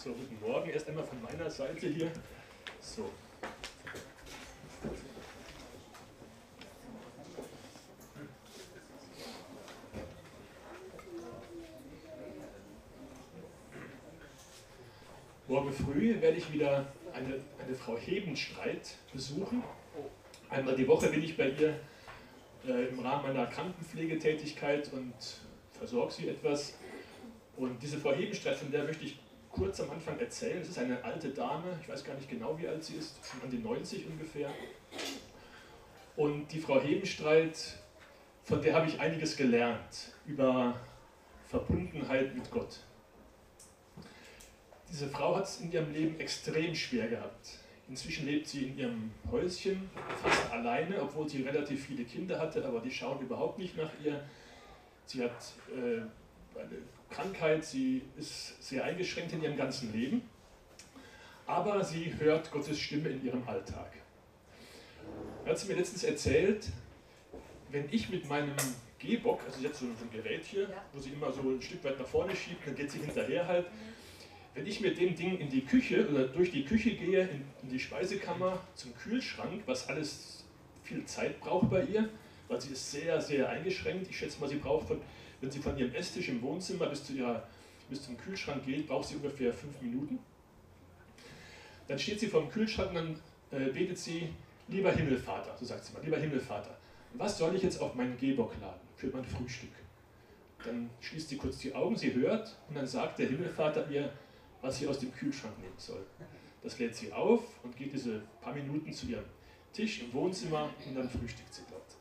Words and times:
So, 0.00 0.10
guten 0.10 0.38
Morgen. 0.40 0.70
Erst 0.70 0.88
einmal 0.88 1.02
von 1.02 1.20
meiner 1.20 1.50
Seite 1.50 1.88
hier. 1.88 2.08
So. 2.80 3.10
Morgen 15.48 15.72
früh 15.72 16.20
werde 16.20 16.36
ich 16.36 16.52
wieder 16.52 16.86
eine, 17.12 17.40
eine 17.58 17.74
Frau 17.74 17.98
Hebenstreit 17.98 18.94
besuchen. 19.12 19.64
Einmal 20.48 20.76
die 20.76 20.86
Woche 20.86 21.08
bin 21.08 21.24
ich 21.24 21.36
bei 21.36 21.48
ihr 21.48 21.80
äh, 22.68 22.86
im 22.86 23.00
Rahmen 23.00 23.34
meiner 23.34 23.46
Krankenpflegetätigkeit 23.46 24.92
und 24.92 25.14
versorge 25.72 26.12
sie 26.12 26.28
etwas. 26.28 26.74
Und 27.56 27.82
diese 27.82 27.98
Frau 27.98 28.14
Hebenstreit, 28.14 28.58
von 28.58 28.70
der 28.70 28.84
möchte 28.84 29.04
ich 29.04 29.18
kurz 29.58 29.80
am 29.80 29.90
Anfang 29.90 30.18
erzählen. 30.18 30.62
Es 30.62 30.68
ist 30.68 30.78
eine 30.78 31.02
alte 31.02 31.30
Dame, 31.30 31.78
ich 31.82 31.88
weiß 31.88 32.04
gar 32.04 32.14
nicht 32.14 32.30
genau, 32.30 32.56
wie 32.58 32.68
alt 32.68 32.82
sie 32.84 32.94
ist, 32.96 33.18
an 33.42 33.50
die 33.50 33.58
90 33.58 34.06
ungefähr. 34.06 34.50
Und 36.16 36.48
die 36.48 36.60
Frau 36.60 36.80
Hebenstreit, 36.80 37.76
von 38.44 38.62
der 38.62 38.74
habe 38.74 38.88
ich 38.88 39.00
einiges 39.00 39.36
gelernt 39.36 40.12
über 40.26 40.74
Verbundenheit 41.46 42.34
mit 42.34 42.50
Gott. 42.50 42.80
Diese 44.90 45.08
Frau 45.08 45.36
hat 45.36 45.44
es 45.44 45.60
in 45.60 45.70
ihrem 45.70 45.92
Leben 45.92 46.18
extrem 46.18 46.74
schwer 46.74 47.08
gehabt. 47.08 47.58
Inzwischen 47.88 48.26
lebt 48.26 48.46
sie 48.46 48.68
in 48.68 48.78
ihrem 48.78 49.10
Häuschen 49.30 49.90
fast 50.22 50.50
alleine, 50.50 51.00
obwohl 51.02 51.28
sie 51.28 51.42
relativ 51.42 51.86
viele 51.86 52.04
Kinder 52.04 52.38
hatte, 52.38 52.64
aber 52.64 52.80
die 52.80 52.90
schauen 52.90 53.20
überhaupt 53.20 53.58
nicht 53.58 53.76
nach 53.76 53.90
ihr. 54.04 54.22
Sie 55.06 55.22
hat 55.22 55.36
äh, 55.70 56.02
eine 56.58 56.78
Krankheit, 57.10 57.64
sie 57.64 58.02
ist 58.16 58.62
sehr 58.62 58.84
eingeschränkt 58.84 59.32
in 59.32 59.42
ihrem 59.42 59.56
ganzen 59.56 59.92
Leben, 59.92 60.22
aber 61.46 61.82
sie 61.84 62.14
hört 62.18 62.50
Gottes 62.50 62.78
Stimme 62.78 63.08
in 63.08 63.24
ihrem 63.24 63.46
Alltag. 63.48 63.92
Er 65.44 65.52
hat 65.52 65.58
sie 65.58 65.68
mir 65.68 65.78
letztens 65.78 66.04
erzählt, 66.04 66.68
wenn 67.70 67.86
ich 67.90 68.10
mit 68.10 68.28
meinem 68.28 68.54
Gehbock, 68.98 69.40
also 69.46 69.62
jetzt 69.62 69.80
so 69.80 69.86
ein 69.86 70.10
Gerät 70.12 70.44
hier, 70.44 70.68
wo 70.92 70.98
sie 70.98 71.10
immer 71.10 71.32
so 71.32 71.42
ein 71.42 71.62
Stück 71.62 71.82
weit 71.84 71.98
nach 71.98 72.06
vorne 72.06 72.34
schiebt, 72.34 72.66
dann 72.66 72.74
geht 72.74 72.90
sie 72.90 72.98
hinterher 72.98 73.46
halt. 73.46 73.66
Wenn 74.54 74.66
ich 74.66 74.80
mit 74.80 74.98
dem 74.98 75.14
Ding 75.14 75.38
in 75.38 75.48
die 75.48 75.64
Küche 75.64 76.08
oder 76.08 76.26
durch 76.26 76.50
die 76.50 76.64
Küche 76.64 76.90
gehe, 76.90 77.22
in, 77.22 77.44
in 77.62 77.68
die 77.70 77.78
Speisekammer, 77.78 78.60
zum 78.74 78.94
Kühlschrank, 78.96 79.62
was 79.66 79.88
alles 79.88 80.44
viel 80.82 81.04
Zeit 81.04 81.38
braucht 81.40 81.70
bei 81.70 81.84
ihr, 81.84 82.08
weil 82.48 82.60
sie 82.60 82.72
ist 82.72 82.90
sehr, 82.90 83.20
sehr 83.20 83.48
eingeschränkt. 83.48 84.10
Ich 84.10 84.18
schätze 84.18 84.40
mal, 84.40 84.48
sie 84.48 84.56
braucht 84.56 84.88
von 84.88 85.00
wenn 85.40 85.50
sie 85.50 85.60
von 85.60 85.76
ihrem 85.78 85.94
Esstisch 85.94 86.28
im 86.28 86.42
Wohnzimmer 86.42 86.86
bis, 86.86 87.04
zu 87.04 87.12
ihrer, 87.12 87.46
bis 87.88 88.02
zum 88.02 88.16
Kühlschrank 88.16 88.64
geht, 88.64 88.86
braucht 88.86 89.08
sie 89.08 89.16
ungefähr 89.16 89.52
fünf 89.52 89.80
Minuten. 89.80 90.18
Dann 91.86 91.98
steht 91.98 92.20
sie 92.20 92.26
vor 92.26 92.42
dem 92.42 92.50
Kühlschrank 92.50 92.90
und 92.90 92.94
dann 92.96 93.20
äh, 93.50 93.70
betet 93.70 93.98
sie, 93.98 94.28
lieber 94.68 94.92
Himmelvater, 94.92 95.56
so 95.58 95.64
sagt 95.64 95.84
sie 95.84 95.92
mal, 95.92 96.02
lieber 96.04 96.18
Himmelvater, 96.18 96.76
was 97.14 97.38
soll 97.38 97.56
ich 97.56 97.62
jetzt 97.62 97.80
auf 97.80 97.94
meinen 97.94 98.18
Gehbock 98.18 98.52
laden 98.60 98.80
für 98.96 99.08
mein 99.08 99.24
Frühstück? 99.24 99.70
Dann 100.64 100.90
schließt 101.00 101.28
sie 101.28 101.36
kurz 101.36 101.58
die 101.58 101.74
Augen, 101.74 101.96
sie 101.96 102.12
hört 102.14 102.56
und 102.68 102.76
dann 102.76 102.86
sagt 102.86 103.18
der 103.18 103.28
Himmelvater 103.28 103.88
ihr, 103.90 104.12
was 104.60 104.78
sie 104.78 104.86
aus 104.88 104.98
dem 104.98 105.12
Kühlschrank 105.12 105.56
nehmen 105.58 105.78
soll. 105.78 106.04
Das 106.62 106.78
lädt 106.78 106.96
sie 106.96 107.12
auf 107.12 107.42
und 107.62 107.76
geht 107.76 107.92
diese 107.92 108.20
paar 108.42 108.52
Minuten 108.52 108.92
zu 108.92 109.06
ihrem 109.06 109.24
Tisch 109.72 110.02
im 110.02 110.12
Wohnzimmer 110.12 110.68
und 110.86 110.94
dann 110.94 111.08
frühstückt 111.08 111.54
sie 111.54 111.62
dort. 111.70 111.96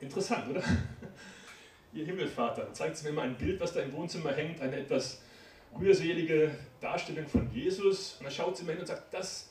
Interessant, 0.00 0.50
oder? 0.50 0.62
Ihr 1.92 2.04
Himmelvater. 2.06 2.72
Zeigt 2.72 2.96
sie 2.96 3.06
mir 3.06 3.12
mal 3.12 3.22
ein 3.22 3.36
Bild, 3.36 3.60
was 3.60 3.72
da 3.72 3.80
im 3.80 3.92
Wohnzimmer 3.92 4.32
hängt, 4.32 4.60
eine 4.60 4.76
etwas 4.76 5.22
rührselige 5.78 6.50
Darstellung 6.80 7.26
von 7.26 7.50
Jesus. 7.52 8.16
Und 8.18 8.24
dann 8.24 8.32
schaut 8.32 8.56
sie 8.56 8.64
mir 8.64 8.72
hin 8.72 8.80
und 8.80 8.86
sagt, 8.86 9.12
das, 9.12 9.50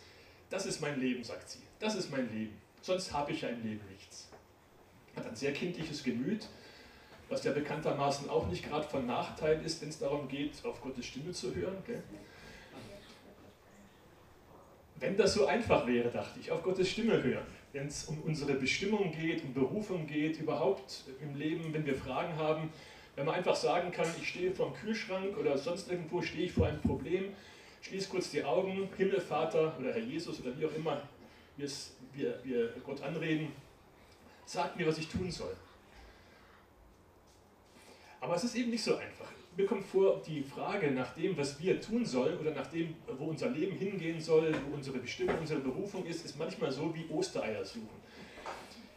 das 0.50 0.66
ist 0.66 0.82
mein 0.82 1.00
Leben, 1.00 1.24
sagt 1.24 1.50
sie. 1.50 1.60
Das 1.80 1.96
ist 1.96 2.12
mein 2.12 2.32
Leben. 2.32 2.58
Sonst 2.82 3.14
habe 3.14 3.32
ich 3.32 3.42
ja 3.42 3.50
im 3.50 3.64
Leben 3.64 3.82
nichts. 3.92 4.30
Hat 5.16 5.28
ein 5.28 5.36
sehr 5.36 5.54
kindliches 5.54 6.04
Gemüt, 6.04 6.48
was 7.30 7.44
ja 7.44 7.52
bekanntermaßen 7.52 8.30
auch 8.30 8.48
nicht 8.48 8.68
gerade 8.68 8.88
von 8.88 9.06
Nachteil 9.06 9.64
ist, 9.64 9.82
wenn 9.82 9.90
es 9.90 10.00
darum 10.00 10.28
geht, 10.28 10.64
auf 10.66 10.82
Gottes 10.82 11.06
Stimme 11.06 11.32
zu 11.32 11.54
hören. 11.54 11.78
Gell? 11.86 12.02
Wenn 15.00 15.18
das 15.18 15.34
so 15.34 15.48
einfach 15.48 15.86
wäre, 15.88 16.10
dachte 16.10 16.40
ich, 16.40 16.52
auf 16.52 16.64
Gottes 16.64 16.90
Stimme 16.90 17.22
hören 17.22 17.61
wenn 17.74 17.88
es 17.88 18.06
um 18.06 18.22
unsere 18.22 18.54
Bestimmung 18.56 19.12
geht, 19.12 19.44
um 19.44 19.54
Berufung 19.54 20.08
geht, 20.08 20.40
überhaupt 20.40 21.04
im 21.22 21.36
Leben, 21.36 21.74
wenn 21.74 21.86
wir 21.86 21.96
Fragen 21.96 22.36
haben, 22.36 22.70
wenn 23.16 23.26
man 23.26 23.36
einfach 23.36 23.56
sagen 23.56 23.92
kann, 23.92 24.08
ich 24.20 24.30
stehe 24.30 24.52
vor 24.52 24.68
dem 24.68 24.76
Kühlschrank 24.76 25.38
oder 25.38 25.58
sonst 25.58 25.90
irgendwo 25.90 26.22
stehe 26.22 26.46
ich 26.46 26.52
vor 26.52 26.68
einem 26.68 26.82
Problem, 26.82 27.34
schließe 27.82 28.10
kurz 28.10 28.32
die 28.32 28.44
Augen, 28.44 28.90
Himmelvater 28.98 29.78
oder 29.80 29.94
Herr 29.94 30.02
Jesus 30.02 30.40
oder 30.42 30.58
wie 30.58 30.66
auch 30.66 30.76
immer 30.76 31.02
wir, 31.58 31.70
wir, 32.14 32.40
wir 32.44 32.70
Gott 32.86 33.02
anreden, 33.02 33.52
sagt 34.46 34.78
mir, 34.78 34.88
was 34.88 34.98
ich 34.98 35.08
tun 35.08 35.30
soll. 35.30 35.56
Aber 38.20 38.36
es 38.36 38.44
ist 38.44 38.56
eben 38.56 38.70
nicht 38.70 38.84
so 38.84 38.96
einfach 38.96 39.32
mir 39.58 39.66
kommt 39.66 39.86
vor, 39.86 40.22
die 40.26 40.42
Frage 40.42 40.92
nach 40.92 41.14
dem, 41.14 41.38
was 41.38 41.60
wir 41.62 41.80
tun 41.82 42.06
sollen 42.06 42.38
oder 42.40 42.52
nach 42.52 42.68
dem, 42.68 42.96
wo 43.18 43.26
unser 43.26 43.50
Leben 43.50 43.76
hingehen 43.78 44.20
soll, 44.20 44.54
wo 44.68 44.76
unsere 44.76 45.00
Bestimmung, 45.00 45.38
unsere 45.40 45.60
Berufung 45.60 46.06
ist, 46.06 46.26
ist 46.26 46.38
manchmal 46.38 46.72
so 46.72 46.94
wie 46.96 47.06
Ostereier 47.14 47.66
suchen. 47.66 47.90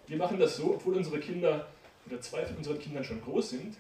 Wir 0.06 0.16
machen 0.16 0.38
das 0.38 0.56
so, 0.56 0.74
obwohl 0.74 0.94
unsere 0.94 1.18
Kinder 1.18 1.66
oder 2.06 2.20
zwei 2.20 2.44
von 2.44 2.56
unseren 2.58 2.78
Kindern 2.78 3.02
schon 3.02 3.20
groß 3.22 3.50
sind. 3.50 3.76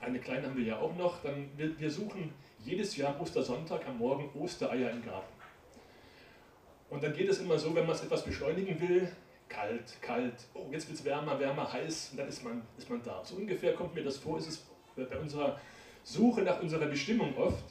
Eine 0.00 0.18
kleine 0.18 0.48
haben 0.48 0.56
wir 0.56 0.64
ja 0.64 0.78
auch 0.78 0.96
noch. 0.96 1.22
Dann 1.22 1.48
wir, 1.56 1.78
wir 1.78 1.90
suchen 1.90 2.32
jedes 2.64 2.96
Jahr 2.96 3.20
Ostersonntag 3.20 3.86
am 3.86 3.98
Morgen 3.98 4.30
Ostereier 4.38 4.90
im 4.90 5.04
Garten. 5.04 5.32
Und 6.90 7.02
dann 7.02 7.12
geht 7.12 7.28
es 7.28 7.38
immer 7.38 7.58
so, 7.58 7.74
wenn 7.74 7.86
man 7.86 7.94
es 7.94 8.02
etwas 8.02 8.24
beschleunigen 8.24 8.80
will, 8.80 9.08
kalt, 9.48 10.00
kalt, 10.00 10.34
oh, 10.54 10.66
jetzt 10.70 10.88
wird 10.88 10.98
es 10.98 11.04
wärmer, 11.04 11.38
wärmer, 11.38 11.70
heiß, 11.72 12.10
und 12.12 12.18
dann 12.18 12.28
ist 12.28 12.42
man, 12.44 12.62
ist 12.78 12.88
man 12.88 13.02
da. 13.02 13.22
So 13.24 13.36
ungefähr 13.36 13.74
kommt 13.74 13.94
mir 13.94 14.04
das 14.04 14.16
vor, 14.16 14.38
ist 14.38 14.48
es 14.48 14.66
bei 14.96 15.18
unserer 15.18 15.60
Suche 16.04 16.42
nach 16.42 16.60
unserer 16.60 16.86
Bestimmung 16.86 17.36
oft, 17.36 17.64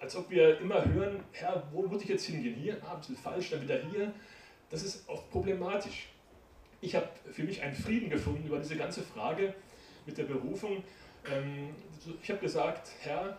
als 0.00 0.16
ob 0.16 0.28
wir 0.28 0.60
immer 0.60 0.84
hören, 0.84 1.22
Herr, 1.32 1.62
wo 1.72 1.82
muss 1.82 2.02
ich 2.02 2.08
jetzt 2.08 2.26
hingehen? 2.26 2.54
Hier, 2.54 2.76
ah, 2.84 2.94
ein 2.94 2.98
bisschen 2.98 3.16
falsch, 3.16 3.50
dann 3.50 3.62
wieder 3.62 3.80
hier. 3.90 4.12
Das 4.70 4.82
ist 4.82 5.08
oft 5.08 5.30
problematisch. 5.30 6.08
Ich 6.80 6.94
habe 6.94 7.08
für 7.30 7.44
mich 7.44 7.62
einen 7.62 7.74
Frieden 7.74 8.10
gefunden 8.10 8.46
über 8.46 8.58
diese 8.58 8.76
ganze 8.76 9.02
Frage 9.02 9.54
mit 10.04 10.18
der 10.18 10.24
Berufung. 10.24 10.82
Ähm, 11.32 11.74
ich 12.22 12.28
habe 12.28 12.40
gesagt, 12.40 12.90
Herr, 13.00 13.38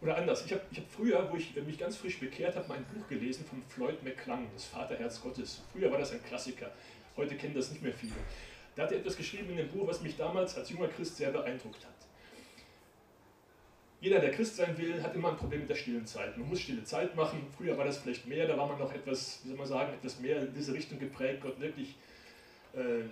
oder 0.00 0.16
anders, 0.16 0.44
ich 0.44 0.52
habe 0.52 0.62
hab 0.74 0.90
früher, 0.90 1.28
wo 1.30 1.36
ich 1.36 1.54
mich 1.54 1.78
ganz 1.78 1.96
frisch 1.96 2.18
bekehrt 2.18 2.56
habe, 2.56 2.66
mein 2.68 2.84
Buch 2.84 3.06
gelesen 3.08 3.44
von 3.44 3.62
Floyd 3.68 4.02
McClung, 4.02 4.48
das 4.52 4.64
Vaterherz 4.64 5.20
Gottes. 5.20 5.62
Früher 5.72 5.90
war 5.90 5.98
das 5.98 6.12
ein 6.12 6.22
Klassiker, 6.24 6.72
heute 7.16 7.36
kennen 7.36 7.54
das 7.54 7.70
nicht 7.70 7.82
mehr 7.82 7.92
viele. 7.92 8.14
Da 8.74 8.84
hat 8.84 8.92
er 8.92 8.98
etwas 8.98 9.16
geschrieben 9.16 9.50
in 9.50 9.58
dem 9.58 9.68
Buch, 9.68 9.86
was 9.86 10.00
mich 10.00 10.16
damals 10.16 10.56
als 10.56 10.70
junger 10.70 10.88
Christ 10.88 11.16
sehr 11.16 11.30
beeindruckt 11.30 11.84
hat 11.84 12.11
jeder, 14.02 14.18
der 14.18 14.32
Christ 14.32 14.56
sein 14.56 14.76
will, 14.76 15.00
hat 15.00 15.14
immer 15.14 15.30
ein 15.30 15.36
Problem 15.36 15.60
mit 15.60 15.70
der 15.70 15.76
stillen 15.76 16.04
Zeit. 16.04 16.36
Man 16.36 16.48
muss 16.48 16.60
stille 16.60 16.82
Zeit 16.82 17.14
machen. 17.14 17.46
Früher 17.56 17.78
war 17.78 17.84
das 17.84 17.98
vielleicht 17.98 18.26
mehr, 18.26 18.48
da 18.48 18.58
war 18.58 18.66
man 18.66 18.76
noch 18.76 18.92
etwas, 18.92 19.38
wie 19.44 19.48
soll 19.48 19.56
man 19.56 19.66
sagen, 19.66 19.94
etwas 19.94 20.18
mehr 20.18 20.42
in 20.42 20.52
diese 20.52 20.74
Richtung 20.74 20.98
geprägt, 20.98 21.40
Gott 21.40 21.60
wirklich 21.60 21.94
äh, 22.74 23.04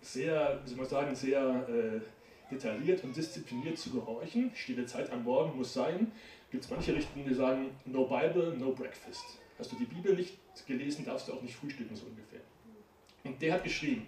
sehr, 0.00 0.60
wie 0.62 0.68
soll 0.68 0.78
man 0.78 0.86
sagen, 0.86 1.14
sehr 1.16 1.40
äh, 1.68 2.54
detailliert 2.54 3.02
und 3.02 3.16
diszipliniert 3.16 3.78
zu 3.78 3.90
gehorchen. 3.90 4.52
Stille 4.54 4.86
Zeit 4.86 5.10
am 5.10 5.24
Morgen 5.24 5.58
muss 5.58 5.74
sein. 5.74 6.12
Gibt 6.52 6.62
es 6.62 6.70
manche 6.70 6.94
Richtungen, 6.94 7.26
die 7.26 7.34
sagen, 7.34 7.70
no 7.84 8.04
Bible, 8.04 8.56
no 8.56 8.70
breakfast. 8.70 9.24
Hast 9.58 9.72
du 9.72 9.76
die 9.76 9.86
Bibel 9.86 10.14
nicht 10.14 10.38
gelesen, 10.68 11.04
darfst 11.04 11.26
du 11.26 11.32
auch 11.32 11.42
nicht 11.42 11.56
frühstücken, 11.56 11.96
so 11.96 12.06
ungefähr. 12.06 12.40
Und 13.24 13.42
der 13.42 13.54
hat 13.54 13.64
geschrieben 13.64 14.06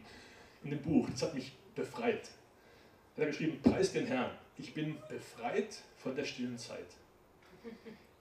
in 0.62 0.70
dem 0.70 0.80
Buch, 0.80 1.08
das 1.10 1.22
hat 1.22 1.34
mich 1.34 1.50
befreit. 1.74 2.30
Er 3.16 3.22
hat 3.22 3.32
geschrieben, 3.32 3.58
preis 3.64 3.92
den 3.92 4.06
Herrn 4.06 4.30
ich 4.58 4.74
bin 4.74 4.96
befreit 5.08 5.82
von 5.96 6.14
der 6.14 6.24
stillen 6.24 6.58
Zeit. 6.58 6.86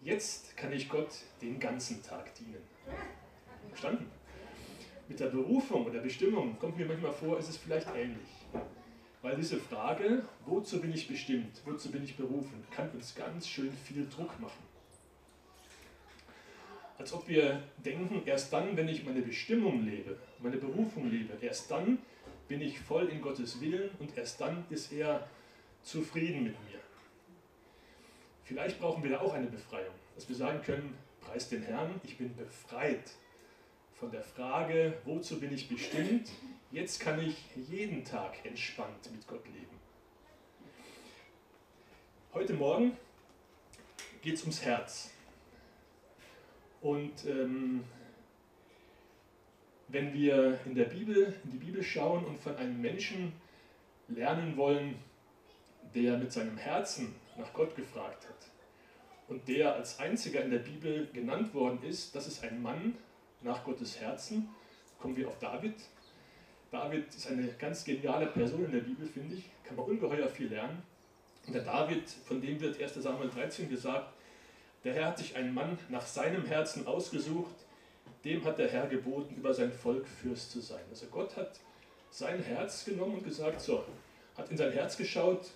Jetzt 0.01 0.56
kann 0.56 0.72
ich 0.72 0.88
Gott 0.88 1.10
den 1.42 1.60
ganzen 1.60 2.01
Tag 2.04 2.34
dienen. 2.36 2.62
Verstanden? 3.69 4.10
Mit 5.07 5.19
der 5.19 5.28
Berufung 5.28 5.86
oder 5.86 6.00
Bestimmung 6.00 6.57
kommt 6.60 6.78
mir 6.78 6.86
manchmal 6.86 7.13
vor, 7.13 7.39
ist 7.39 7.50
es 7.50 7.57
vielleicht 7.57 7.88
ähnlich. 7.95 8.28
Weil 9.22 9.36
diese 9.36 9.57
Frage, 9.57 10.24
wozu 10.45 10.80
bin 10.80 10.94
ich 10.94 11.07
bestimmt, 11.07 11.62
wozu 11.66 11.92
bin 11.92 12.04
ich 12.04 12.16
berufen, 12.16 12.63
kann 12.72 12.90
uns 12.92 13.16
ganz 13.16 13.48
schön 13.48 13.72
viel 13.72 14.07
Druck 14.07 14.40
machen. 14.40 14.63
Als 16.98 17.13
ob 17.13 17.28
wir 17.28 17.62
denken, 17.83 18.22
erst 18.25 18.54
dann, 18.54 18.75
wenn 18.75 18.88
ich 18.88 19.04
meine 19.06 19.22
Bestimmung 19.22 19.86
lebe, 19.86 20.18
meine 20.40 20.57
Berufung 20.57 21.10
lebe, 21.10 21.33
erst 21.42 21.69
dann 21.72 22.00
bin 22.48 22.62
ich 22.62 22.80
voll 22.80 23.07
in 23.07 23.22
Gottes 23.22 23.60
Willen 23.62 23.90
und 24.00 24.18
erst 24.18 24.40
dann 24.42 24.66
ist 24.69 24.92
er 24.92 25.28
zufrieden 25.88 26.44
mit 26.44 26.54
mir. 26.66 26.80
Vielleicht 28.44 28.80
brauchen 28.80 29.04
wir 29.04 29.12
da 29.12 29.22
auch 29.22 29.34
eine 29.34 29.48
Befreiung, 29.48 29.94
dass 30.16 30.28
wir 30.28 30.36
sagen 30.36 30.62
können, 30.62 30.98
preis 31.22 31.50
den 31.50 31.63
Herrn, 31.63 32.00
ich 32.04 32.18
bin 32.18 32.36
befreit 32.36 33.12
von 33.94 34.12
der 34.12 34.24
Frage, 34.24 34.98
wozu 35.06 35.39
bin 35.39 35.54
ich 35.54 35.68
bestimmt, 35.69 36.30
jetzt 36.72 37.00
kann 37.00 37.19
ich 37.25 37.38
jeden 37.56 38.04
Tag 38.04 38.45
entspannt 38.45 39.12
mit 39.12 39.25
Gott 39.28 39.45
leben. 39.45 39.78
Heute 42.33 42.54
Morgen 42.54 42.98
geht 44.22 44.36
es 44.36 44.42
ums 44.42 44.62
Herz. 44.62 45.12
Und 46.81 47.25
ähm, 47.25 47.83
wenn 49.88 50.13
wir 50.13 50.60
in 50.66 50.75
der 50.75 50.86
Bibel, 50.86 51.33
in 51.45 51.51
die 51.51 51.57
Bibel 51.57 51.81
schauen 51.81 52.25
und 52.25 52.40
von 52.40 52.56
einem 52.57 52.80
Menschen 52.80 53.33
lernen 54.10 54.56
wollen, 54.57 54.95
der 55.94 56.18
mit 56.18 56.31
seinem 56.31 56.57
Herzen 56.57 57.16
nach 57.38 57.54
Gott 57.54 57.75
gefragt 57.75 58.28
hat 58.28 58.38
und 59.28 59.48
der 59.48 59.75
als 59.75 60.00
einziger 60.00 60.42
in 60.42 60.51
der 60.51 60.60
Bibel 60.60 61.07
genannt 61.13 61.54
worden 61.54 61.80
ist, 61.84 62.16
das 62.16 62.28
ist 62.28 62.44
ein 62.44 62.62
Mann 62.62 62.95
nach 63.42 63.63
Gottes 63.63 64.00
Herzen, 64.00 64.50
kommen 65.00 65.16
wir 65.16 65.28
auf 65.28 65.38
David. 65.39 65.75
David 66.72 67.13
ist 67.13 67.28
eine 67.28 67.48
ganz 67.60 67.84
geniale 67.84 68.28
Person 68.28 68.66
in 68.66 68.72
der 68.72 68.80
Bibel, 68.80 69.07
finde 69.07 69.36
ich, 69.36 69.50
kann 69.63 69.75
man 69.75 69.86
ungeheuer 69.86 70.28
viel 70.28 70.48
lernen. 70.48 70.81
Und 71.45 71.54
der 71.54 71.63
David, 71.63 72.10
von 72.10 72.42
dem 72.42 72.60
wird 72.60 72.81
1. 72.81 72.95
Samuel 72.95 73.30
13 73.30 73.69
gesagt, 73.69 74.13
der 74.83 74.94
Herr 74.94 75.07
hat 75.07 75.18
sich 75.18 75.36
einen 75.36 75.54
Mann 75.54 75.78
nach 75.90 76.06
seinem 76.06 76.45
Herzen 76.45 76.88
ausgesucht, 76.88 77.56
dem 78.24 78.44
hat 78.44 78.57
der 78.57 78.69
Herr 78.69 78.88
geboten, 78.88 79.36
über 79.36 79.54
sein 79.54 79.72
Volk 79.72 80.07
Fürst 80.07 80.51
zu 80.51 80.60
sein. 80.60 80.83
Also 80.90 81.06
Gott 81.07 81.36
hat 81.38 81.60
sein 82.10 82.42
Herz 82.42 82.86
genommen 82.86 83.16
und 83.16 83.24
gesagt, 83.24 83.62
so, 83.62 83.83
hat 84.36 84.50
in 84.50 84.57
sein 84.57 84.72
Herz 84.72 84.98
geschaut, 84.98 85.51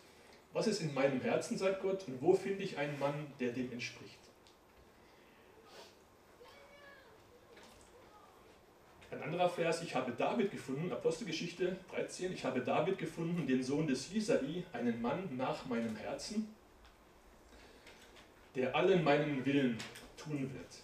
was 0.53 0.67
ist 0.67 0.81
in 0.81 0.93
meinem 0.93 1.21
Herzen, 1.21 1.57
sagt 1.57 1.81
Gott, 1.81 2.07
und 2.07 2.21
wo 2.21 2.33
finde 2.33 2.63
ich 2.63 2.77
einen 2.77 2.97
Mann, 2.99 3.27
der 3.39 3.51
dem 3.51 3.71
entspricht. 3.71 4.17
Ein 9.11 9.23
anderer 9.23 9.49
Vers, 9.49 9.81
ich 9.81 9.93
habe 9.93 10.13
David 10.13 10.51
gefunden, 10.51 10.91
Apostelgeschichte 10.91 11.77
13, 11.91 12.33
ich 12.33 12.45
habe 12.45 12.61
David 12.61 12.97
gefunden, 12.97 13.45
den 13.45 13.61
Sohn 13.61 13.87
des 13.87 14.11
Isai, 14.13 14.63
einen 14.71 15.01
Mann 15.01 15.35
nach 15.35 15.65
meinem 15.65 15.95
Herzen, 15.95 16.47
der 18.55 18.75
allen 18.75 19.03
meinen 19.03 19.45
Willen 19.45 19.77
tun 20.17 20.49
wird. 20.53 20.83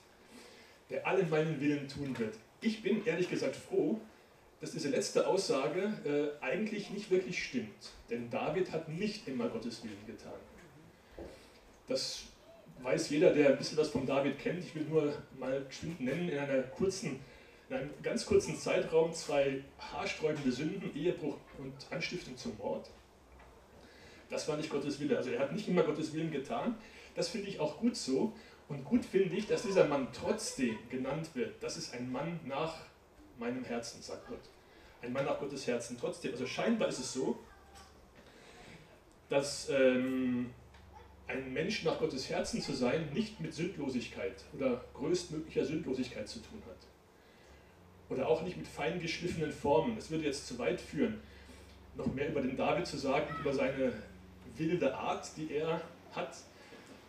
Der 0.89 1.05
allen 1.07 1.29
meinen 1.29 1.59
Willen 1.59 1.87
tun 1.87 2.17
wird. 2.17 2.35
Ich 2.61 2.81
bin 2.81 3.05
ehrlich 3.05 3.29
gesagt 3.29 3.55
froh, 3.55 3.99
dass 4.59 4.71
diese 4.71 4.89
letzte 4.89 5.27
Aussage 5.27 6.33
äh, 6.41 6.43
eigentlich 6.43 6.89
nicht 6.89 7.11
wirklich 7.11 7.43
stimmt. 7.43 7.93
Denn 8.09 8.29
David 8.29 8.71
hat 8.71 8.89
nicht 8.89 9.27
immer 9.27 9.49
Gottes 9.49 9.83
Willen 9.83 10.05
getan. 10.05 10.33
Das 11.87 12.23
weiß 12.81 13.09
jeder, 13.09 13.33
der 13.33 13.49
ein 13.49 13.57
bisschen 13.57 13.77
was 13.77 13.89
von 13.89 14.05
David 14.05 14.39
kennt. 14.39 14.63
Ich 14.63 14.75
will 14.75 14.83
nur 14.83 15.13
mal 15.37 15.61
bestimmt 15.61 16.01
nennen, 16.01 16.29
in, 16.29 16.37
einer 16.37 16.63
kurzen, 16.63 17.19
in 17.69 17.75
einem 17.75 17.89
ganz 18.01 18.25
kurzen 18.25 18.55
Zeitraum 18.55 19.13
zwei 19.13 19.63
haarsträubende 19.79 20.51
Sünden, 20.51 20.95
Ehebruch 20.95 21.37
und 21.59 21.73
Anstiftung 21.91 22.35
zum 22.35 22.57
Mord. 22.57 22.89
Das 24.29 24.47
war 24.47 24.57
nicht 24.57 24.69
Gottes 24.69 24.99
Wille. 24.99 25.17
Also 25.17 25.29
er 25.29 25.39
hat 25.39 25.53
nicht 25.53 25.67
immer 25.67 25.83
Gottes 25.83 26.13
Willen 26.13 26.31
getan. 26.31 26.75
Das 27.15 27.29
finde 27.29 27.47
ich 27.47 27.59
auch 27.59 27.77
gut 27.77 27.95
so. 27.95 28.33
Und 28.67 28.83
gut 28.83 29.05
finde 29.05 29.35
ich, 29.35 29.47
dass 29.47 29.63
dieser 29.63 29.85
Mann 29.85 30.09
trotzdem 30.11 30.77
genannt 30.89 31.29
wird. 31.35 31.63
Das 31.63 31.77
ist 31.77 31.93
ein 31.93 32.11
Mann 32.11 32.39
nach 32.43 32.81
meinem 33.39 33.63
Herzen, 33.63 34.01
sagt 34.01 34.27
Gott. 34.27 34.39
Ein 35.01 35.13
Mann 35.13 35.25
nach 35.25 35.39
Gottes 35.39 35.67
Herzen. 35.67 35.97
Trotzdem, 35.99 36.31
also 36.31 36.45
scheinbar 36.45 36.87
ist 36.87 36.99
es 36.99 37.13
so, 37.13 37.37
dass 39.29 39.69
ähm, 39.69 40.51
ein 41.27 41.53
Mensch 41.53 41.83
nach 41.83 41.99
Gottes 41.99 42.29
Herzen 42.29 42.61
zu 42.61 42.73
sein 42.73 43.09
nicht 43.13 43.39
mit 43.39 43.53
Sündlosigkeit 43.53 44.43
oder 44.53 44.83
größtmöglicher 44.93 45.65
Sündlosigkeit 45.65 46.27
zu 46.27 46.39
tun 46.39 46.61
hat. 46.65 46.77
Oder 48.09 48.27
auch 48.27 48.41
nicht 48.43 48.55
mit 48.55 48.67
fein 48.67 48.99
geschliffenen 49.01 49.51
Formen. 49.51 49.95
Das 49.95 50.09
würde 50.09 50.23
jetzt 50.23 50.47
zu 50.47 50.57
weit 50.57 50.79
führen, 50.79 51.19
noch 51.95 52.07
mehr 52.13 52.29
über 52.29 52.41
den 52.41 52.55
David 52.55 52.87
zu 52.87 52.97
sagen, 52.97 53.27
über 53.41 53.53
seine 53.53 53.91
wilde 54.55 54.95
Art, 54.95 55.29
die 55.35 55.51
er 55.51 55.81
hat. 56.13 56.37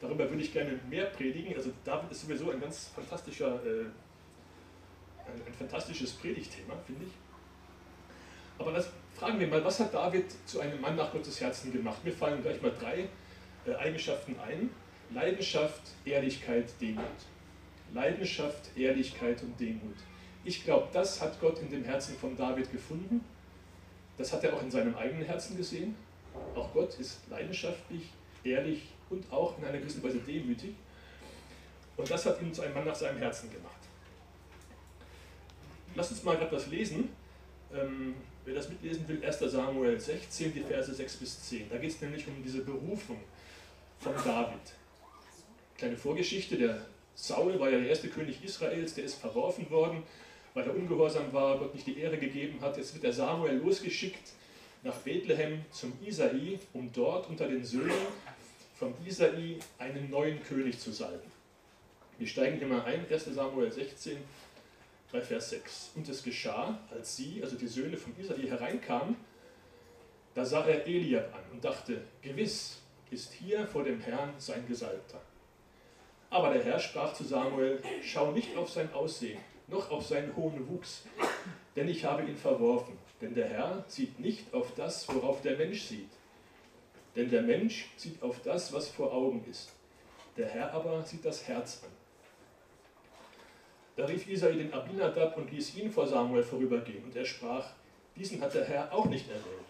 Darüber 0.00 0.28
würde 0.28 0.42
ich 0.42 0.52
gerne 0.52 0.78
mehr 0.90 1.06
predigen. 1.06 1.54
Also 1.56 1.70
David 1.84 2.10
ist 2.10 2.22
sowieso 2.22 2.50
ein 2.50 2.60
ganz 2.60 2.88
fantastischer 2.94 3.64
äh, 3.64 3.86
ein, 5.28 5.46
ein 5.46 5.54
fantastisches 5.54 6.12
Predigtthema, 6.12 6.74
finde 6.86 7.04
ich. 7.04 7.12
Aber 8.58 8.72
das, 8.72 8.90
fragen 9.14 9.38
wir 9.38 9.46
mal, 9.46 9.64
was 9.64 9.80
hat 9.80 9.94
David 9.94 10.26
zu 10.46 10.60
einem 10.60 10.80
Mann 10.80 10.96
nach 10.96 11.12
Gottes 11.12 11.40
Herzen 11.40 11.72
gemacht? 11.72 12.04
Mir 12.04 12.12
fallen 12.12 12.42
gleich 12.42 12.60
mal 12.60 12.72
drei 12.78 13.08
äh, 13.66 13.74
Eigenschaften 13.76 14.36
ein. 14.40 14.70
Leidenschaft, 15.10 15.82
Ehrlichkeit, 16.04 16.68
Demut. 16.80 17.04
Leidenschaft, 17.94 18.76
Ehrlichkeit 18.76 19.42
und 19.42 19.58
Demut. 19.58 19.96
Ich 20.44 20.64
glaube, 20.64 20.88
das 20.92 21.20
hat 21.20 21.40
Gott 21.40 21.60
in 21.60 21.70
dem 21.70 21.84
Herzen 21.84 22.16
von 22.16 22.36
David 22.36 22.70
gefunden. 22.70 23.24
Das 24.16 24.32
hat 24.32 24.44
er 24.44 24.54
auch 24.54 24.62
in 24.62 24.70
seinem 24.70 24.96
eigenen 24.96 25.24
Herzen 25.24 25.56
gesehen. 25.56 25.94
Auch 26.54 26.72
Gott 26.72 26.94
ist 26.98 27.20
leidenschaftlich, 27.30 28.10
ehrlich 28.44 28.82
und 29.10 29.30
auch 29.32 29.56
in 29.58 29.64
einer 29.64 29.78
gewissen 29.78 30.02
Weise 30.02 30.18
demütig. 30.18 30.74
Und 31.96 32.10
das 32.10 32.26
hat 32.26 32.40
ihn 32.42 32.52
zu 32.52 32.62
einem 32.62 32.74
Mann 32.74 32.84
nach 32.84 32.94
seinem 32.94 33.18
Herzen 33.18 33.50
gemacht. 33.50 33.77
Lass 35.98 36.12
uns 36.12 36.22
mal 36.22 36.36
gerade 36.36 36.52
was 36.52 36.68
lesen. 36.68 37.08
Ähm, 37.74 38.14
wer 38.44 38.54
das 38.54 38.68
mitlesen 38.68 39.08
will, 39.08 39.20
1. 39.20 39.40
Samuel 39.40 39.98
16, 39.98 40.54
die 40.54 40.60
Verse 40.60 40.94
6 40.94 41.16
bis 41.16 41.42
10. 41.48 41.70
Da 41.70 41.76
geht 41.76 41.90
es 41.90 42.00
nämlich 42.00 42.24
um 42.28 42.40
diese 42.40 42.60
Berufung 42.60 43.18
von 43.98 44.12
David. 44.24 44.60
Kleine 45.76 45.96
Vorgeschichte, 45.96 46.56
der 46.56 46.86
Saul 47.16 47.58
war 47.58 47.68
ja 47.68 47.78
der 47.80 47.88
erste 47.88 48.06
König 48.06 48.44
Israels, 48.44 48.94
der 48.94 49.06
ist 49.06 49.16
verworfen 49.16 49.68
worden, 49.70 50.04
weil 50.54 50.68
er 50.68 50.76
ungehorsam 50.76 51.32
war, 51.32 51.58
Gott 51.58 51.74
nicht 51.74 51.88
die 51.88 51.98
Ehre 51.98 52.16
gegeben 52.16 52.60
hat. 52.60 52.76
Jetzt 52.76 52.94
wird 52.94 53.02
der 53.02 53.12
Samuel 53.12 53.56
losgeschickt 53.56 54.30
nach 54.84 54.94
Bethlehem 54.98 55.64
zum 55.72 55.92
Isai, 56.06 56.60
um 56.74 56.92
dort 56.92 57.28
unter 57.28 57.48
den 57.48 57.64
Söhnen 57.64 57.90
vom 58.78 58.94
Isai 59.04 59.58
einen 59.78 60.10
neuen 60.10 60.40
König 60.44 60.78
zu 60.78 60.92
salben. 60.92 61.28
Wir 62.18 62.26
steigen 62.28 62.58
hier 62.58 62.68
mal 62.68 62.82
ein, 62.82 63.04
1. 63.10 63.24
Samuel 63.34 63.72
16, 63.72 64.16
bei 65.12 65.20
Vers 65.20 65.50
6. 65.50 65.92
Und 65.96 66.08
es 66.08 66.22
geschah, 66.22 66.78
als 66.90 67.16
sie, 67.16 67.42
also 67.42 67.56
die 67.56 67.66
Söhne 67.66 67.96
von 67.96 68.14
Isai, 68.18 68.46
hereinkamen, 68.46 69.16
da 70.34 70.44
sah 70.44 70.66
er 70.66 70.86
Eliab 70.86 71.34
an 71.34 71.42
und 71.52 71.64
dachte, 71.64 72.02
gewiss 72.22 72.78
ist 73.10 73.32
hier 73.32 73.66
vor 73.66 73.84
dem 73.84 74.00
Herrn 74.00 74.34
sein 74.38 74.66
Gesalbter. 74.68 75.20
Aber 76.30 76.52
der 76.52 76.62
Herr 76.62 76.78
sprach 76.78 77.14
zu 77.14 77.24
Samuel, 77.24 77.82
schau 78.02 78.32
nicht 78.32 78.56
auf 78.56 78.70
sein 78.70 78.92
Aussehen, 78.92 79.40
noch 79.66 79.90
auf 79.90 80.06
seinen 80.06 80.36
hohen 80.36 80.68
Wuchs, 80.68 81.04
denn 81.74 81.88
ich 81.88 82.04
habe 82.04 82.22
ihn 82.22 82.36
verworfen. 82.36 82.98
Denn 83.20 83.34
der 83.34 83.48
Herr 83.48 83.84
sieht 83.88 84.20
nicht 84.20 84.54
auf 84.54 84.74
das, 84.76 85.08
worauf 85.08 85.42
der 85.42 85.56
Mensch 85.56 85.82
sieht. 85.82 86.10
Denn 87.16 87.30
der 87.30 87.42
Mensch 87.42 87.90
sieht 87.96 88.22
auf 88.22 88.40
das, 88.42 88.72
was 88.72 88.88
vor 88.88 89.12
Augen 89.12 89.44
ist. 89.50 89.72
Der 90.36 90.46
Herr 90.46 90.72
aber 90.72 91.02
sieht 91.02 91.24
das 91.24 91.48
Herz 91.48 91.82
an. 91.82 91.97
Da 93.98 94.04
rief 94.04 94.28
Isai 94.28 94.52
den 94.52 94.72
Abinadab 94.72 95.36
und 95.36 95.50
ließ 95.50 95.74
ihn 95.74 95.90
vor 95.90 96.06
Samuel 96.06 96.44
vorübergehen. 96.44 97.02
Und 97.02 97.16
er 97.16 97.24
sprach, 97.24 97.66
diesen 98.14 98.40
hat 98.40 98.54
der 98.54 98.64
Herr 98.64 98.92
auch 98.92 99.06
nicht 99.06 99.28
erwählt. 99.28 99.68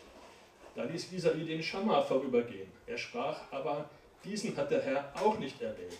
Da 0.75 0.85
ließ 0.85 1.11
Isai 1.13 1.45
den 1.45 1.63
Schammer 1.63 2.03
vorübergehen. 2.03 2.71
Er 2.87 2.99
sprach, 2.99 3.51
aber 3.51 3.89
diesen 4.23 4.55
hat 4.55 4.71
der 4.71 4.83
Herr 4.83 5.11
auch 5.15 5.39
nicht 5.39 5.63
erwählt. 5.63 5.97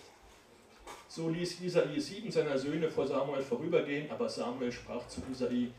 So 1.07 1.29
ließ 1.29 1.59
Isai 1.61 1.97
sieben 1.97 2.29
seiner 2.29 2.55
Söhne 2.55 2.87
vor 2.87 3.07
Samuel 3.07 3.41
vorübergehen, 3.41 4.11
aber 4.11 4.29
Samuel 4.29 4.71
sprach 4.71 5.07
zu 5.07 5.23
Isai, 5.31 5.71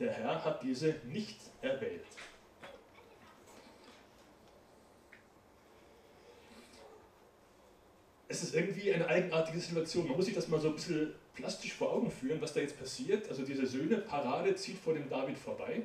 der 0.00 0.12
Herr 0.12 0.42
hat 0.42 0.62
diese 0.62 0.94
nicht 1.04 1.36
erwählt. 1.60 2.06
Es 8.28 8.42
ist 8.42 8.54
irgendwie 8.54 8.94
eine 8.94 9.06
eigenartige 9.06 9.60
Situation. 9.60 10.06
Man 10.06 10.16
muss 10.16 10.24
sich 10.24 10.34
das 10.34 10.48
mal 10.48 10.58
so 10.58 10.68
ein 10.68 10.74
bisschen 10.74 11.12
plastisch 11.34 11.72
vor 11.72 11.92
Augen 11.92 12.10
führen, 12.10 12.40
was 12.40 12.52
da 12.52 12.60
jetzt 12.60 12.78
passiert. 12.78 13.28
Also 13.28 13.44
diese 13.44 13.66
Söhne-Parade 13.66 14.54
zieht 14.56 14.78
vor 14.78 14.94
dem 14.94 15.08
David 15.08 15.38
vorbei. 15.38 15.82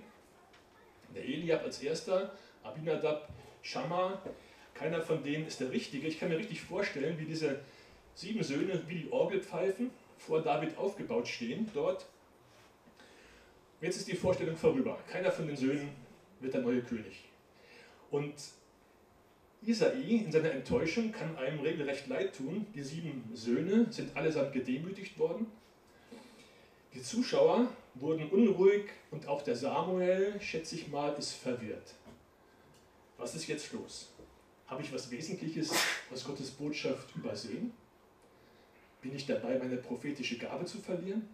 Der 1.16 1.24
Eliab 1.24 1.64
als 1.64 1.82
erster, 1.82 2.34
Abinadab, 2.64 3.30
Shammah, 3.62 4.22
keiner 4.74 5.02
von 5.02 5.24
denen 5.24 5.48
ist 5.48 5.60
der 5.60 5.72
Richtige. 5.72 6.08
Ich 6.08 6.20
kann 6.20 6.30
mir 6.30 6.38
richtig 6.38 6.62
vorstellen, 6.62 7.18
wie 7.18 7.26
diese 7.26 7.60
sieben 8.14 8.44
Söhne 8.44 8.82
wie 8.88 9.04
die 9.04 9.12
Orgelpfeifen 9.12 9.92
vor 10.18 10.42
David 10.42 10.78
aufgebaut 10.78 11.28
stehen 11.28 11.70
dort. 11.74 12.06
Jetzt 13.82 13.98
ist 13.98 14.08
die 14.08 14.16
Vorstellung 14.16 14.58
vorüber. 14.58 14.98
Keiner 15.10 15.32
von 15.32 15.48
den 15.48 15.56
Söhnen 15.56 15.90
wird 16.40 16.54
der 16.54 16.62
neue 16.62 16.82
König. 16.82 17.24
Und 18.10 18.34
Isai 19.66 20.24
in 20.26 20.32
seiner 20.32 20.52
Enttäuschung 20.52 21.12
kann 21.12 21.36
einem 21.36 21.60
regelrecht 21.60 22.08
leid 22.08 22.36
tun. 22.36 22.68
Die 22.74 22.84
sieben 22.84 23.30
Söhne 23.34 23.88
sind 23.92 24.16
allesamt 24.16 24.54
gedemütigt 24.54 25.18
worden. 25.18 25.48
Die 26.94 27.02
Zuschauer 27.02 27.68
wurden 27.96 28.30
unruhig 28.30 28.86
und 29.12 29.28
auch 29.28 29.42
der 29.42 29.56
Samuel, 29.56 30.40
schätze 30.40 30.76
ich 30.76 30.88
mal, 30.88 31.14
ist 31.18 31.34
verwirrt. 31.34 31.96
Was 33.18 33.36
ist 33.36 33.48
jetzt 33.48 33.74
los? 33.74 34.14
Habe 34.68 34.82
ich 34.82 34.94
was 34.94 35.10
Wesentliches 35.12 35.72
aus 36.12 36.24
Gottes 36.24 36.52
Botschaft 36.52 37.16
übersehen? 37.16 37.72
Bin 39.02 39.16
ich 39.16 39.26
dabei, 39.26 39.58
meine 39.58 39.78
prophetische 39.78 40.38
Gabe 40.38 40.66
zu 40.66 40.80
verlieren? 40.80 41.28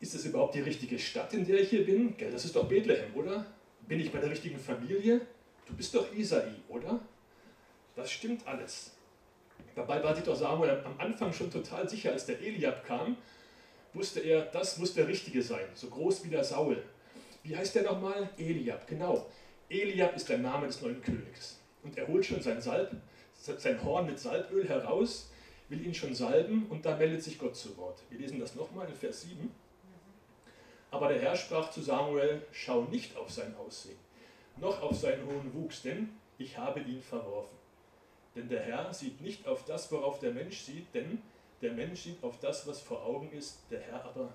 Ist 0.00 0.14
das 0.14 0.24
überhaupt 0.24 0.54
die 0.54 0.60
richtige 0.60 0.98
Stadt, 0.98 1.32
in 1.34 1.46
der 1.46 1.60
ich 1.60 1.70
hier 1.70 1.84
bin? 1.84 2.14
Das 2.18 2.44
ist 2.44 2.54
doch 2.54 2.68
Bethlehem, 2.68 3.14
oder? 3.14 3.46
Bin 3.88 4.00
ich 4.00 4.10
bei 4.10 4.18
der 4.18 4.30
richtigen 4.30 4.58
Familie? 4.58 5.20
Du 5.66 5.74
bist 5.74 5.94
doch 5.94 6.12
Isai, 6.12 6.54
oder? 6.68 7.00
Das 7.94 8.10
stimmt 8.10 8.46
alles. 8.46 8.92
Dabei 9.74 10.02
war 10.02 10.14
sich 10.14 10.24
doch 10.24 10.34
Samuel 10.34 10.82
am 10.84 10.98
Anfang 10.98 11.32
schon 11.32 11.50
total 11.50 11.88
sicher, 11.88 12.12
als 12.12 12.26
der 12.26 12.40
Eliab 12.40 12.84
kam, 12.84 13.16
wusste 13.94 14.20
er, 14.20 14.42
das 14.46 14.78
muss 14.78 14.94
der 14.94 15.06
Richtige 15.06 15.42
sein, 15.42 15.66
so 15.74 15.88
groß 15.88 16.24
wie 16.24 16.30
der 16.30 16.44
Saul. 16.44 16.82
Wie 17.42 17.56
heißt 17.56 17.76
der 17.76 17.84
nochmal? 17.84 18.28
Eliab, 18.38 18.86
genau. 18.86 19.26
Eliab 19.68 20.16
ist 20.16 20.28
der 20.28 20.38
Name 20.38 20.66
des 20.66 20.82
neuen 20.82 21.00
Königs. 21.00 21.60
Und 21.82 21.96
er 21.96 22.08
holt 22.08 22.26
schon 22.26 22.42
sein, 22.42 22.60
Salb, 22.60 22.90
sein 23.36 23.82
Horn 23.84 24.06
mit 24.06 24.18
Salböl 24.18 24.68
heraus, 24.68 25.30
will 25.68 25.84
ihn 25.84 25.94
schon 25.94 26.14
salben 26.14 26.66
und 26.70 26.84
da 26.84 26.96
meldet 26.96 27.22
sich 27.22 27.38
Gott 27.38 27.56
zu 27.56 27.76
Wort. 27.76 28.02
Wir 28.10 28.18
lesen 28.18 28.40
das 28.40 28.54
nochmal 28.56 28.88
in 28.88 28.94
Vers 28.94 29.22
7. 29.22 29.50
Aber 30.90 31.08
der 31.08 31.20
Herr 31.20 31.36
sprach 31.36 31.70
zu 31.70 31.82
Samuel, 31.82 32.42
schau 32.52 32.82
nicht 32.82 33.16
auf 33.16 33.30
sein 33.30 33.54
Aussehen, 33.56 33.98
noch 34.56 34.80
auf 34.82 34.96
seinen 34.96 35.26
hohen 35.26 35.52
Wuchs, 35.54 35.82
denn 35.82 36.10
ich 36.38 36.56
habe 36.56 36.80
ihn 36.80 37.02
verworfen. 37.02 37.56
Denn 38.34 38.48
der 38.48 38.62
Herr 38.62 38.92
sieht 38.92 39.20
nicht 39.20 39.46
auf 39.46 39.64
das, 39.64 39.90
worauf 39.90 40.20
der 40.20 40.32
Mensch 40.32 40.58
sieht, 40.58 40.94
denn 40.94 41.22
der 41.62 41.72
Mensch 41.72 42.02
sieht 42.02 42.22
auf 42.22 42.38
das, 42.40 42.66
was 42.66 42.80
vor 42.80 43.04
Augen 43.04 43.32
ist, 43.32 43.60
der 43.70 43.80
Herr 43.80 44.04
aber 44.04 44.32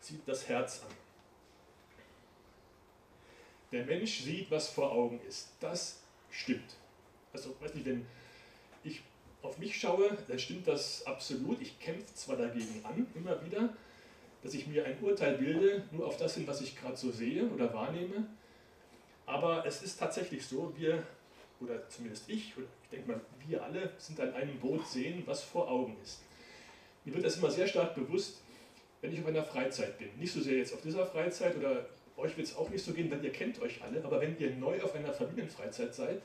sieht 0.00 0.26
das 0.26 0.48
Herz 0.48 0.82
an. 0.82 0.94
Der 3.72 3.84
Mensch 3.84 4.20
sieht, 4.20 4.50
was 4.50 4.68
vor 4.68 4.92
Augen 4.92 5.20
ist. 5.26 5.52
Das 5.60 6.02
stimmt. 6.30 6.76
Also, 7.32 7.56
weiß 7.60 7.74
nicht, 7.74 7.86
wenn 7.86 8.06
ich 8.84 9.00
auf 9.40 9.58
mich 9.58 9.78
schaue, 9.78 10.16
dann 10.28 10.38
stimmt 10.38 10.68
das 10.68 11.04
absolut. 11.06 11.60
Ich 11.60 11.80
kämpfe 11.80 12.14
zwar 12.14 12.36
dagegen 12.36 12.84
an, 12.84 13.06
immer 13.14 13.44
wieder, 13.44 13.74
dass 14.42 14.54
ich 14.54 14.66
mir 14.66 14.84
ein 14.84 14.98
Urteil 15.00 15.36
bilde, 15.36 15.84
nur 15.92 16.06
auf 16.06 16.16
das 16.16 16.34
hin, 16.34 16.46
was 16.46 16.60
ich 16.60 16.76
gerade 16.76 16.96
so 16.96 17.10
sehe 17.10 17.44
oder 17.48 17.72
wahrnehme. 17.72 18.26
Aber 19.26 19.64
es 19.66 19.82
ist 19.82 19.98
tatsächlich 19.98 20.44
so, 20.44 20.72
wir, 20.76 21.02
oder 21.60 21.88
zumindest 21.88 22.28
ich, 22.28 22.56
oder 22.56 22.66
ich 22.82 22.90
denke 22.90 23.12
mal, 23.12 23.20
wir 23.46 23.62
alle 23.62 23.90
sind 23.98 24.20
an 24.20 24.34
einem 24.34 24.58
Boot 24.58 24.86
sehen, 24.86 25.22
was 25.26 25.42
vor 25.42 25.70
Augen 25.70 25.96
ist. 26.02 26.22
Mir 27.04 27.14
wird 27.14 27.24
das 27.24 27.36
immer 27.36 27.50
sehr 27.50 27.66
stark 27.66 27.94
bewusst, 27.94 28.42
wenn 29.00 29.12
ich 29.12 29.20
auf 29.20 29.26
einer 29.26 29.44
Freizeit 29.44 29.98
bin. 29.98 30.08
Nicht 30.18 30.32
so 30.32 30.40
sehr 30.40 30.58
jetzt 30.58 30.74
auf 30.74 30.82
dieser 30.82 31.06
Freizeit 31.06 31.56
oder 31.56 31.86
euch 32.16 32.36
wird 32.36 32.46
es 32.46 32.56
auch 32.56 32.68
nicht 32.68 32.84
so 32.84 32.92
gehen, 32.92 33.10
denn 33.10 33.22
ihr 33.22 33.32
kennt 33.32 33.60
euch 33.60 33.82
alle, 33.82 34.04
aber 34.04 34.20
wenn 34.20 34.38
ihr 34.38 34.50
neu 34.56 34.80
auf 34.82 34.94
einer 34.94 35.12
Familienfreizeit 35.12 35.94
seid, 35.94 36.20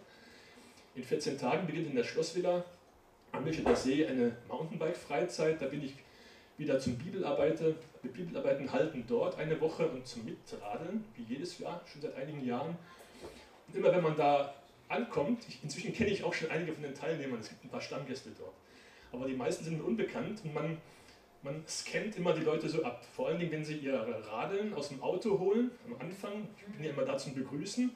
in 0.95 1.03
14 1.03 1.37
Tagen 1.37 1.67
beginnt 1.67 1.87
in 1.87 1.95
der 1.95 2.03
Schlossvilla 2.03 2.65
am 3.31 3.43
Milcheter 3.43 3.75
See 3.75 4.05
eine 4.05 4.35
Mountainbike-Freizeit, 4.47 5.61
da 5.61 5.67
bin 5.67 5.83
ich 5.83 5.93
wieder 6.57 6.79
zum 6.79 6.97
Bibelarbeiten, 6.97 7.75
Bibelarbeiten 8.01 8.71
halten 8.71 9.03
dort 9.07 9.37
eine 9.37 9.59
Woche 9.61 9.87
und 9.87 10.07
zum 10.07 10.25
Mitradeln, 10.25 11.05
wie 11.15 11.23
jedes 11.33 11.59
Jahr, 11.59 11.81
schon 11.91 12.01
seit 12.01 12.15
einigen 12.15 12.43
Jahren. 12.45 12.75
Und 13.67 13.75
immer 13.75 13.91
wenn 13.91 14.01
man 14.01 14.15
da 14.15 14.53
ankommt, 14.87 15.43
ich, 15.47 15.63
inzwischen 15.63 15.93
kenne 15.93 16.09
ich 16.09 16.23
auch 16.23 16.33
schon 16.33 16.49
einige 16.49 16.73
von 16.73 16.83
den 16.83 16.95
Teilnehmern, 16.95 17.39
es 17.39 17.49
gibt 17.49 17.63
ein 17.63 17.69
paar 17.69 17.81
Stammgäste 17.81 18.31
dort, 18.37 18.53
aber 19.11 19.27
die 19.27 19.35
meisten 19.35 19.63
sind 19.63 19.77
mir 19.77 19.83
unbekannt 19.83 20.41
und 20.43 20.53
man, 20.53 20.77
man 21.43 21.63
scannt 21.67 22.15
immer 22.17 22.33
die 22.33 22.43
Leute 22.43 22.69
so 22.69 22.83
ab. 22.83 23.05
Vor 23.15 23.27
allen 23.27 23.39
Dingen, 23.39 23.51
wenn 23.51 23.65
sie 23.65 23.77
ihre 23.77 24.27
Radeln 24.27 24.73
aus 24.73 24.89
dem 24.89 25.01
Auto 25.01 25.37
holen, 25.37 25.71
am 25.85 25.99
Anfang, 25.99 26.47
ich 26.57 26.73
bin 26.73 26.83
ja 26.83 26.91
immer 26.91 27.05
da 27.05 27.17
zum 27.17 27.35
Begrüßen. 27.35 27.91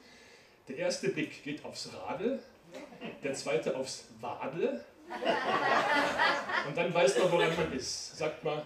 Der 0.68 0.76
erste 0.76 1.08
Blick 1.08 1.42
geht 1.42 1.64
aufs 1.64 1.90
Radl, 1.92 2.38
der 3.24 3.34
zweite 3.34 3.76
aufs 3.76 4.08
Wadel 4.20 4.84
und 6.66 6.76
dann 6.76 6.94
weiß 6.94 7.18
man, 7.18 7.32
woran 7.32 7.56
man 7.56 7.72
ist. 7.72 8.16
Sagt 8.16 8.44
man, 8.44 8.62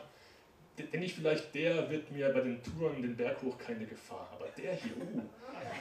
denke 0.79 1.05
ich 1.05 1.15
vielleicht, 1.15 1.55
der 1.55 1.91
wird 1.91 2.11
mir 2.11 2.29
bei 2.31 2.41
den 2.41 2.63
Touren 2.63 3.03
den 3.03 3.17
Berg 3.17 3.43
hoch 3.43 3.57
keine 3.59 3.87
Gefahr. 3.87 4.29
Aber 4.33 4.47
der 4.57 4.75
hier, 4.75 4.93
uh, 4.97 5.23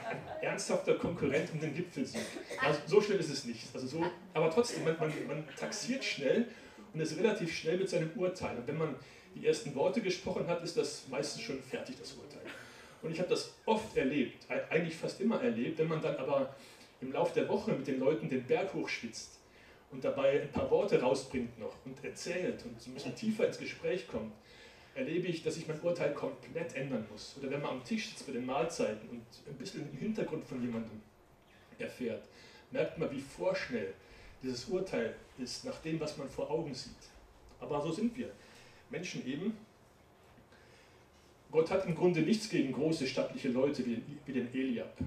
ein 0.09 0.17
ernsthafter 0.41 0.95
Konkurrent 0.95 1.51
um 1.53 1.59
den 1.59 1.73
Gipfelsieg. 1.73 2.21
Also 2.61 2.79
so 2.85 3.01
schnell 3.01 3.19
ist 3.19 3.29
es 3.29 3.45
nicht. 3.45 3.67
Also 3.73 3.87
so, 3.87 4.05
aber 4.33 4.49
trotzdem, 4.49 4.83
man, 4.83 4.97
man, 4.99 5.11
man 5.27 5.43
taxiert 5.55 6.03
schnell 6.03 6.47
und 6.93 6.99
ist 7.01 7.17
relativ 7.17 7.53
schnell 7.53 7.77
mit 7.77 7.89
seinem 7.89 8.11
Urteil. 8.15 8.57
Und 8.57 8.67
wenn 8.67 8.77
man 8.77 8.95
die 9.35 9.45
ersten 9.45 9.75
Worte 9.75 10.01
gesprochen 10.01 10.47
hat, 10.47 10.63
ist 10.63 10.77
das 10.77 11.07
meistens 11.09 11.41
schon 11.41 11.61
fertig, 11.61 11.97
das 11.99 12.13
Urteil. 12.13 12.41
Und 13.01 13.11
ich 13.11 13.19
habe 13.19 13.29
das 13.29 13.53
oft 13.65 13.95
erlebt, 13.97 14.49
eigentlich 14.69 14.95
fast 14.95 15.19
immer 15.21 15.41
erlebt, 15.41 15.77
wenn 15.77 15.87
man 15.87 16.01
dann 16.01 16.15
aber 16.15 16.55
im 17.01 17.11
Laufe 17.11 17.33
der 17.35 17.47
Woche 17.47 17.73
mit 17.73 17.85
den 17.85 17.99
Leuten 17.99 18.29
den 18.29 18.43
Berg 18.43 18.73
hochschwitzt 18.73 19.39
und 19.91 20.03
dabei 20.03 20.41
ein 20.41 20.51
paar 20.51 20.69
Worte 20.69 21.01
rausbringt 21.01 21.57
noch 21.59 21.73
und 21.85 22.03
erzählt 22.03 22.63
und 22.65 22.81
so 22.81 22.89
ein 22.89 22.93
bisschen 22.93 23.15
tiefer 23.15 23.47
ins 23.47 23.57
Gespräch 23.57 24.07
kommt, 24.07 24.33
erlebe 24.95 25.27
ich, 25.27 25.43
dass 25.43 25.57
ich 25.57 25.67
mein 25.67 25.79
Urteil 25.81 26.13
komplett 26.13 26.75
ändern 26.75 27.05
muss. 27.11 27.35
Oder 27.37 27.51
wenn 27.51 27.61
man 27.61 27.71
am 27.71 27.83
Tisch 27.83 28.09
sitzt 28.09 28.25
bei 28.25 28.33
den 28.33 28.45
Mahlzeiten 28.45 29.07
und 29.09 29.23
ein 29.47 29.57
bisschen 29.57 29.89
im 29.91 29.97
Hintergrund 29.97 30.45
von 30.45 30.61
jemandem 30.61 31.01
erfährt, 31.77 32.23
merkt 32.71 32.97
man, 32.97 33.11
wie 33.11 33.21
vorschnell 33.21 33.93
dieses 34.41 34.65
Urteil 34.65 35.15
ist 35.37 35.65
nach 35.65 35.77
dem, 35.79 35.99
was 35.99 36.17
man 36.17 36.29
vor 36.29 36.49
Augen 36.49 36.73
sieht. 36.73 36.93
Aber 37.59 37.81
so 37.81 37.91
sind 37.91 38.15
wir. 38.17 38.31
Menschen 38.89 39.25
eben. 39.27 39.57
Gott 41.51 41.71
hat 41.71 41.85
im 41.85 41.95
Grunde 41.95 42.21
nichts 42.21 42.49
gegen 42.49 42.73
große 42.73 43.07
stattliche 43.07 43.49
Leute 43.49 43.85
wie, 43.85 44.01
wie 44.25 44.33
den 44.33 44.53
Eliab. 44.53 44.97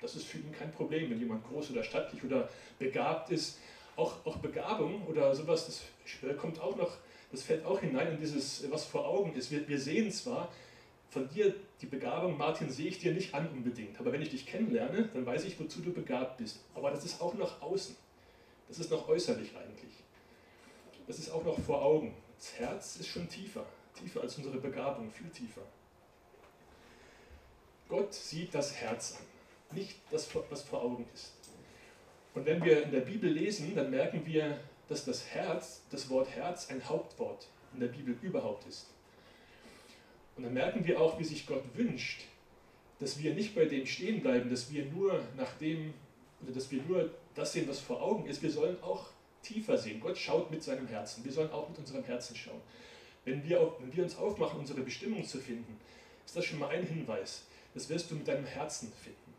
Das 0.00 0.16
ist 0.16 0.26
für 0.26 0.38
ihn 0.38 0.52
kein 0.52 0.72
Problem, 0.72 1.10
wenn 1.10 1.18
jemand 1.18 1.46
groß 1.46 1.72
oder 1.72 1.84
stattlich 1.84 2.24
oder 2.24 2.48
begabt 2.78 3.30
ist. 3.30 3.58
Auch, 3.96 4.24
auch 4.24 4.36
Begabung 4.38 5.06
oder 5.06 5.34
sowas, 5.34 5.66
das 5.66 6.38
kommt 6.38 6.60
auch 6.60 6.76
noch 6.76 6.96
das 7.30 7.42
fällt 7.42 7.64
auch 7.64 7.80
hinein 7.80 8.14
in 8.14 8.20
dieses, 8.20 8.68
was 8.70 8.84
vor 8.84 9.06
Augen 9.06 9.34
ist. 9.34 9.50
Wir, 9.50 9.66
wir 9.68 9.78
sehen 9.78 10.10
zwar, 10.10 10.50
von 11.10 11.28
dir 11.28 11.54
die 11.80 11.86
Begabung, 11.86 12.36
Martin, 12.36 12.70
sehe 12.70 12.88
ich 12.88 12.98
dir 12.98 13.12
nicht 13.12 13.34
an 13.34 13.48
unbedingt, 13.48 13.98
aber 13.98 14.12
wenn 14.12 14.22
ich 14.22 14.30
dich 14.30 14.46
kennenlerne, 14.46 15.08
dann 15.12 15.26
weiß 15.26 15.44
ich, 15.44 15.58
wozu 15.58 15.80
du 15.80 15.92
begabt 15.92 16.38
bist. 16.38 16.60
Aber 16.74 16.90
das 16.90 17.04
ist 17.04 17.20
auch 17.20 17.34
noch 17.34 17.60
außen. 17.62 17.96
Das 18.68 18.78
ist 18.78 18.90
noch 18.90 19.08
äußerlich 19.08 19.56
eigentlich. 19.56 19.92
Das 21.06 21.18
ist 21.18 21.30
auch 21.30 21.44
noch 21.44 21.58
vor 21.58 21.82
Augen. 21.82 22.14
Das 22.36 22.54
Herz 22.54 22.96
ist 22.96 23.08
schon 23.08 23.28
tiefer, 23.28 23.66
tiefer 23.98 24.20
als 24.20 24.36
unsere 24.38 24.58
Begabung, 24.58 25.10
viel 25.10 25.28
tiefer. 25.30 25.62
Gott 27.88 28.14
sieht 28.14 28.54
das 28.54 28.74
Herz 28.76 29.18
an, 29.18 29.76
nicht 29.76 29.96
das, 30.12 30.28
was 30.48 30.62
vor 30.62 30.82
Augen 30.82 31.06
ist. 31.12 31.32
Und 32.34 32.46
wenn 32.46 32.64
wir 32.64 32.82
in 32.82 32.92
der 32.92 33.00
Bibel 33.00 33.30
lesen, 33.30 33.74
dann 33.74 33.90
merken 33.90 34.24
wir, 34.24 34.58
dass 34.88 35.04
das 35.04 35.26
Herz, 35.26 35.82
das 35.90 36.08
Wort 36.10 36.28
Herz 36.30 36.70
ein 36.70 36.88
Hauptwort 36.88 37.48
in 37.74 37.80
der 37.80 37.88
Bibel 37.88 38.16
überhaupt 38.22 38.66
ist. 38.66 38.86
Und 40.36 40.44
dann 40.44 40.54
merken 40.54 40.86
wir 40.86 41.00
auch, 41.00 41.18
wie 41.18 41.24
sich 41.24 41.46
Gott 41.46 41.64
wünscht, 41.74 42.22
dass 42.98 43.18
wir 43.18 43.34
nicht 43.34 43.54
bei 43.54 43.64
dem 43.64 43.86
stehen 43.86 44.20
bleiben, 44.20 44.50
dass 44.50 44.70
wir 44.72 44.84
nur 44.86 45.20
nach 45.36 45.52
dem, 45.58 45.94
oder 46.42 46.52
dass 46.52 46.70
wir 46.70 46.82
nur 46.82 47.10
das 47.34 47.52
sehen, 47.52 47.68
was 47.68 47.80
vor 47.80 48.02
Augen 48.02 48.26
ist. 48.26 48.42
Wir 48.42 48.50
sollen 48.50 48.80
auch 48.82 49.08
tiefer 49.42 49.78
sehen. 49.78 50.00
Gott 50.00 50.18
schaut 50.18 50.50
mit 50.50 50.62
seinem 50.62 50.86
Herzen. 50.86 51.24
Wir 51.24 51.32
sollen 51.32 51.50
auch 51.50 51.68
mit 51.68 51.78
unserem 51.78 52.04
Herzen 52.04 52.36
schauen. 52.36 52.60
Wenn 53.24 53.42
wir, 53.48 53.74
wenn 53.80 53.94
wir 53.94 54.04
uns 54.04 54.16
aufmachen, 54.16 54.60
unsere 54.60 54.82
Bestimmung 54.82 55.24
zu 55.24 55.38
finden, 55.38 55.78
ist 56.24 56.36
das 56.36 56.44
schon 56.44 56.58
mal 56.58 56.68
ein 56.68 56.86
Hinweis. 56.86 57.44
Das 57.74 57.88
wirst 57.88 58.10
du 58.10 58.14
mit 58.16 58.28
deinem 58.28 58.44
Herzen 58.44 58.92
finden. 59.02 59.34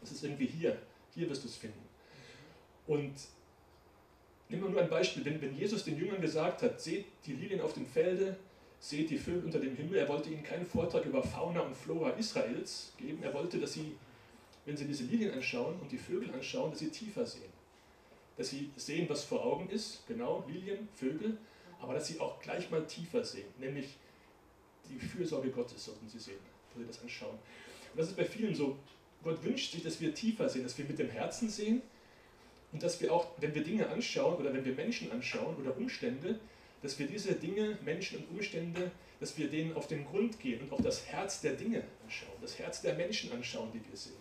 Das 0.00 0.12
ist 0.12 0.22
irgendwie 0.22 0.46
hier. 0.46 0.76
Hier 1.14 1.28
wirst 1.28 1.44
du 1.44 1.48
es 1.48 1.56
finden. 1.56 1.89
Und 2.86 3.14
Nehmen 4.50 4.64
wir 4.64 4.70
nur 4.70 4.82
ein 4.82 4.90
Beispiel. 4.90 5.24
Wenn, 5.24 5.40
wenn 5.40 5.56
Jesus 5.56 5.84
den 5.84 5.96
Jüngern 5.96 6.20
gesagt 6.20 6.62
hat, 6.62 6.80
seht 6.80 7.06
die 7.24 7.34
Lilien 7.34 7.60
auf 7.60 7.72
dem 7.72 7.86
Felde, 7.86 8.36
seht 8.80 9.08
die 9.10 9.18
Vögel 9.18 9.44
unter 9.44 9.60
dem 9.60 9.76
Himmel, 9.76 9.98
er 9.98 10.08
wollte 10.08 10.28
ihnen 10.28 10.42
keinen 10.42 10.66
Vortrag 10.66 11.04
über 11.04 11.22
Fauna 11.22 11.60
und 11.60 11.76
Flora 11.76 12.10
Israels 12.10 12.92
geben. 12.98 13.22
Er 13.22 13.32
wollte, 13.32 13.60
dass 13.60 13.74
sie, 13.74 13.94
wenn 14.64 14.76
sie 14.76 14.86
diese 14.86 15.04
Lilien 15.04 15.32
anschauen 15.32 15.78
und 15.80 15.92
die 15.92 15.98
Vögel 15.98 16.32
anschauen, 16.32 16.70
dass 16.70 16.80
sie 16.80 16.88
tiefer 16.88 17.24
sehen. 17.24 17.52
Dass 18.36 18.48
sie 18.48 18.70
sehen, 18.74 19.08
was 19.08 19.22
vor 19.22 19.44
Augen 19.44 19.68
ist, 19.70 20.04
genau, 20.08 20.44
Lilien, 20.48 20.88
Vögel, 20.94 21.38
aber 21.80 21.94
dass 21.94 22.08
sie 22.08 22.18
auch 22.18 22.40
gleich 22.40 22.70
mal 22.70 22.84
tiefer 22.86 23.24
sehen, 23.24 23.46
nämlich 23.58 23.96
die 24.88 24.98
Fürsorge 24.98 25.50
Gottes 25.50 25.84
sollten 25.84 26.08
sie 26.08 26.18
sehen, 26.18 26.40
wenn 26.74 26.82
sie 26.82 26.88
das 26.88 27.00
anschauen. 27.00 27.38
Und 27.92 27.98
das 27.98 28.08
ist 28.08 28.16
bei 28.16 28.24
vielen 28.24 28.54
so. 28.54 28.76
Gott 29.22 29.44
wünscht 29.44 29.72
sich, 29.72 29.82
dass 29.82 30.00
wir 30.00 30.12
tiefer 30.14 30.48
sehen, 30.48 30.64
dass 30.64 30.76
wir 30.76 30.86
mit 30.86 30.98
dem 30.98 31.10
Herzen 31.10 31.48
sehen 31.48 31.82
und 32.72 32.82
dass 32.82 33.00
wir 33.00 33.12
auch, 33.12 33.28
wenn 33.38 33.54
wir 33.54 33.64
Dinge 33.64 33.88
anschauen 33.88 34.36
oder 34.36 34.52
wenn 34.52 34.64
wir 34.64 34.74
Menschen 34.74 35.10
anschauen 35.10 35.56
oder 35.56 35.76
Umstände, 35.76 36.38
dass 36.82 36.98
wir 36.98 37.06
diese 37.06 37.34
Dinge, 37.34 37.78
Menschen 37.84 38.18
und 38.18 38.30
Umstände, 38.30 38.90
dass 39.18 39.36
wir 39.36 39.50
denen 39.50 39.76
auf 39.76 39.86
den 39.86 40.04
Grund 40.06 40.38
gehen 40.40 40.62
und 40.62 40.72
auch 40.72 40.80
das 40.80 41.06
Herz 41.06 41.40
der 41.40 41.52
Dinge 41.54 41.82
anschauen, 42.04 42.32
das 42.40 42.58
Herz 42.58 42.80
der 42.80 42.94
Menschen 42.94 43.32
anschauen, 43.32 43.70
die 43.72 43.82
wir 43.86 43.96
sehen. 43.96 44.16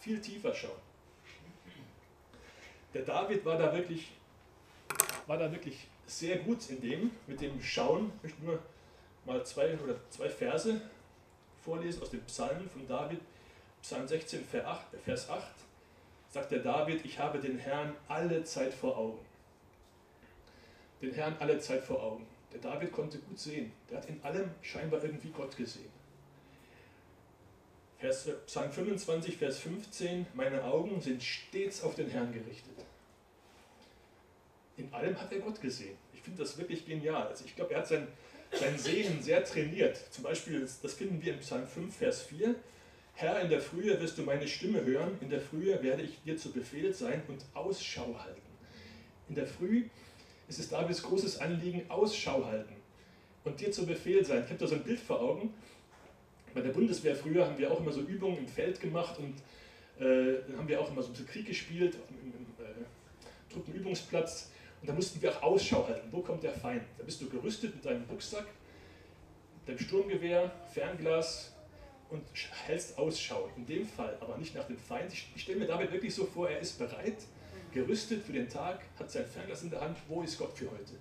Viel 0.00 0.20
tiefer 0.20 0.54
schauen. 0.54 0.80
Der 2.94 3.02
David 3.02 3.44
war 3.44 3.56
da 3.56 3.72
wirklich, 3.72 4.08
war 5.26 5.38
da 5.38 5.50
wirklich 5.52 5.86
sehr 6.06 6.38
gut 6.38 6.68
in 6.70 6.80
dem, 6.80 7.10
mit 7.26 7.40
dem 7.40 7.62
Schauen. 7.62 8.12
Ich 8.16 8.22
möchte 8.24 8.44
nur 8.44 8.58
mal 9.24 9.44
zwei 9.46 9.78
oder 9.78 9.96
zwei 10.10 10.28
Verse 10.28 10.80
vorlesen 11.64 12.02
aus 12.02 12.10
dem 12.10 12.22
Psalmen 12.22 12.68
von 12.68 12.86
David, 12.88 13.20
Psalm 13.80 14.08
16, 14.08 14.44
Vers 14.44 15.30
8 15.30 15.44
sagt 16.32 16.50
der 16.50 16.60
David, 16.60 17.04
ich 17.04 17.18
habe 17.18 17.38
den 17.38 17.58
Herrn 17.58 17.94
alle 18.08 18.42
Zeit 18.42 18.72
vor 18.72 18.96
Augen. 18.96 19.18
Den 21.02 21.12
Herrn 21.12 21.36
alle 21.38 21.58
Zeit 21.60 21.84
vor 21.84 22.02
Augen. 22.02 22.26
Der 22.52 22.60
David 22.60 22.90
konnte 22.90 23.18
gut 23.18 23.38
sehen. 23.38 23.72
Der 23.90 23.98
hat 23.98 24.08
in 24.08 24.22
allem 24.22 24.50
scheinbar 24.62 25.04
irgendwie 25.04 25.28
Gott 25.28 25.56
gesehen. 25.56 25.90
Vers, 27.98 28.26
äh, 28.26 28.32
Psalm 28.46 28.72
25, 28.72 29.36
Vers 29.36 29.58
15, 29.58 30.26
meine 30.34 30.64
Augen 30.64 31.00
sind 31.00 31.22
stets 31.22 31.82
auf 31.82 31.94
den 31.94 32.08
Herrn 32.08 32.32
gerichtet. 32.32 32.72
in 34.78 34.92
allem 34.92 35.20
hat 35.20 35.30
er 35.30 35.38
Gott 35.38 35.60
gesehen. 35.60 35.96
Ich 36.14 36.22
finde 36.22 36.42
das 36.42 36.56
wirklich 36.56 36.86
genial. 36.86 37.28
Also 37.28 37.44
ich 37.44 37.54
glaube, 37.54 37.74
er 37.74 37.80
hat 37.80 37.88
sein, 37.88 38.08
sein 38.52 38.76
Sehen 38.78 39.22
sehr 39.22 39.44
trainiert. 39.44 40.00
Zum 40.10 40.24
Beispiel, 40.24 40.66
das 40.82 40.94
finden 40.94 41.22
wir 41.22 41.34
in 41.34 41.40
Psalm 41.40 41.66
5, 41.66 41.94
Vers 41.94 42.22
4. 42.22 42.54
Herr, 43.14 43.40
in 43.40 43.50
der 43.50 43.60
Frühe 43.60 44.00
wirst 44.00 44.18
du 44.18 44.22
meine 44.22 44.48
Stimme 44.48 44.84
hören, 44.84 45.16
in 45.20 45.30
der 45.30 45.40
Frühe 45.40 45.82
werde 45.82 46.02
ich 46.02 46.22
dir 46.22 46.36
zu 46.36 46.50
Befehl 46.50 46.92
sein 46.92 47.22
und 47.28 47.44
Ausschau 47.54 48.18
halten. 48.18 48.40
In 49.28 49.34
der 49.34 49.46
Früh 49.46 49.84
ist 50.48 50.58
es 50.58 50.68
Davids 50.68 51.02
großes 51.02 51.38
Anliegen, 51.38 51.88
Ausschau 51.88 52.44
halten 52.46 52.74
und 53.44 53.60
dir 53.60 53.70
zu 53.70 53.86
Befehl 53.86 54.24
sein. 54.24 54.42
Ich 54.44 54.50
habe 54.50 54.58
da 54.58 54.66
so 54.66 54.74
ein 54.74 54.82
Bild 54.82 55.00
vor 55.00 55.20
Augen. 55.20 55.54
Bei 56.54 56.60
der 56.60 56.70
Bundeswehr 56.70 57.14
früher 57.14 57.46
haben 57.46 57.58
wir 57.58 57.70
auch 57.70 57.80
immer 57.80 57.92
so 57.92 58.00
Übungen 58.00 58.38
im 58.38 58.48
Feld 58.48 58.80
gemacht 58.80 59.18
und 59.18 59.38
äh, 60.04 60.42
dann 60.46 60.58
haben 60.58 60.68
wir 60.68 60.80
auch 60.80 60.90
immer 60.90 61.02
so 61.02 61.12
ein 61.12 61.26
Krieg 61.26 61.46
gespielt 61.46 61.96
im, 62.10 62.32
im 62.32 62.64
äh, 62.64 63.52
Truppenübungsplatz 63.52 64.50
und 64.80 64.88
da 64.88 64.92
mussten 64.92 65.22
wir 65.22 65.30
auch 65.30 65.42
Ausschau 65.42 65.86
halten. 65.86 66.08
Wo 66.10 66.20
kommt 66.20 66.42
der 66.42 66.52
Feind? 66.52 66.82
Da 66.98 67.04
bist 67.04 67.20
du 67.20 67.28
gerüstet 67.28 67.74
mit 67.74 67.84
deinem 67.84 68.04
Rucksack, 68.10 68.46
deinem 69.66 69.78
Sturmgewehr, 69.78 70.50
Fernglas 70.72 71.51
und 72.12 72.22
hältst 72.66 72.98
Ausschau. 72.98 73.48
In 73.56 73.66
dem 73.66 73.86
Fall 73.86 74.16
aber 74.20 74.36
nicht 74.36 74.54
nach 74.54 74.66
dem 74.66 74.76
Feind. 74.76 75.12
Ich, 75.12 75.26
ich 75.34 75.42
stelle 75.42 75.58
mir 75.58 75.66
damit 75.66 75.90
wirklich 75.90 76.14
so 76.14 76.26
vor, 76.26 76.48
er 76.48 76.60
ist 76.60 76.78
bereit, 76.78 77.16
gerüstet 77.72 78.22
für 78.22 78.32
den 78.32 78.48
Tag, 78.48 78.80
hat 78.98 79.10
sein 79.10 79.24
Fernglas 79.26 79.62
in 79.62 79.70
der 79.70 79.80
Hand. 79.80 79.96
Wo 80.08 80.22
ist 80.22 80.38
Gott 80.38 80.52
für 80.52 80.70
heute? 80.70 80.92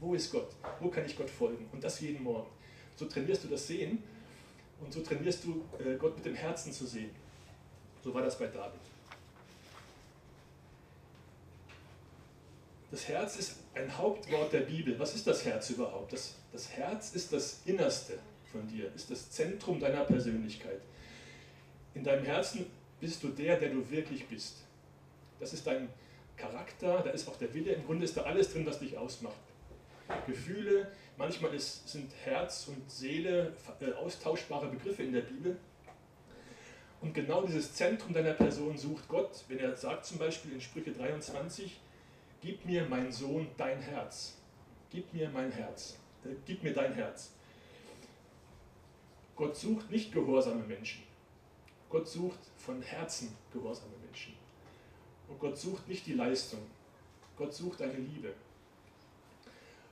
Wo 0.00 0.14
ist 0.14 0.30
Gott? 0.30 0.48
Wo 0.78 0.88
kann 0.88 1.04
ich 1.04 1.16
Gott 1.16 1.28
folgen? 1.28 1.68
Und 1.72 1.82
das 1.82 2.00
jeden 2.00 2.22
Morgen. 2.22 2.48
So 2.96 3.06
trainierst 3.06 3.44
du 3.44 3.48
das 3.48 3.66
Sehen 3.66 4.02
und 4.80 4.92
so 4.92 5.00
trainierst 5.00 5.44
du 5.44 5.64
äh, 5.84 5.96
Gott 5.96 6.14
mit 6.16 6.24
dem 6.24 6.36
Herzen 6.36 6.72
zu 6.72 6.86
sehen. 6.86 7.10
So 8.04 8.14
war 8.14 8.22
das 8.22 8.38
bei 8.38 8.46
David. 8.46 8.80
Das 12.92 13.08
Herz 13.08 13.36
ist 13.36 13.56
ein 13.74 13.96
Hauptwort 13.96 14.52
der 14.52 14.60
Bibel. 14.60 14.98
Was 14.98 15.14
ist 15.14 15.26
das 15.26 15.44
Herz 15.44 15.70
überhaupt? 15.70 16.12
Das, 16.12 16.34
das 16.52 16.70
Herz 16.70 17.14
ist 17.14 17.32
das 17.32 17.60
Innerste 17.64 18.18
von 18.50 18.66
dir, 18.68 18.92
ist 18.94 19.10
das 19.10 19.30
Zentrum 19.30 19.80
deiner 19.80 20.04
Persönlichkeit. 20.04 20.80
In 21.94 22.04
deinem 22.04 22.24
Herzen 22.24 22.66
bist 23.00 23.22
du 23.22 23.28
der, 23.28 23.58
der 23.58 23.70
du 23.70 23.88
wirklich 23.90 24.26
bist. 24.26 24.58
Das 25.38 25.52
ist 25.52 25.66
dein 25.66 25.88
Charakter, 26.36 27.02
da 27.02 27.10
ist 27.10 27.28
auch 27.28 27.36
der 27.36 27.52
Wille. 27.54 27.72
Im 27.72 27.84
Grunde 27.86 28.04
ist 28.04 28.16
da 28.16 28.22
alles 28.22 28.52
drin, 28.52 28.66
was 28.66 28.78
dich 28.78 28.96
ausmacht. 28.96 29.36
Gefühle, 30.26 30.90
manchmal 31.16 31.54
ist, 31.54 31.88
sind 31.88 32.10
Herz 32.24 32.68
und 32.68 32.90
Seele 32.90 33.52
äh, 33.80 33.92
austauschbare 33.92 34.68
Begriffe 34.68 35.02
in 35.02 35.12
der 35.12 35.22
Bibel. 35.22 35.56
Und 37.00 37.14
genau 37.14 37.42
dieses 37.42 37.74
Zentrum 37.74 38.12
deiner 38.12 38.34
Person 38.34 38.76
sucht 38.76 39.08
Gott, 39.08 39.44
wenn 39.48 39.58
er 39.58 39.76
sagt 39.76 40.04
zum 40.04 40.18
Beispiel 40.18 40.52
in 40.52 40.60
Sprüche 40.60 40.92
23, 40.92 41.80
Gib 42.42 42.64
mir, 42.64 42.86
mein 42.88 43.12
Sohn, 43.12 43.48
dein 43.58 43.80
Herz. 43.80 44.36
Gib 44.90 45.12
mir 45.12 45.28
mein 45.28 45.52
Herz. 45.52 45.98
Äh, 46.24 46.34
gib 46.46 46.62
mir 46.62 46.72
dein 46.72 46.94
Herz. 46.94 47.32
Gott 49.40 49.56
sucht 49.56 49.90
nicht 49.90 50.12
gehorsame 50.12 50.62
Menschen. 50.64 51.02
Gott 51.88 52.06
sucht 52.06 52.40
von 52.58 52.82
Herzen 52.82 53.34
gehorsame 53.50 53.96
Menschen. 54.04 54.34
Und 55.28 55.40
Gott 55.40 55.56
sucht 55.56 55.88
nicht 55.88 56.04
die 56.04 56.12
Leistung. 56.12 56.60
Gott 57.38 57.54
sucht 57.54 57.80
eine 57.80 57.94
Liebe. 57.94 58.34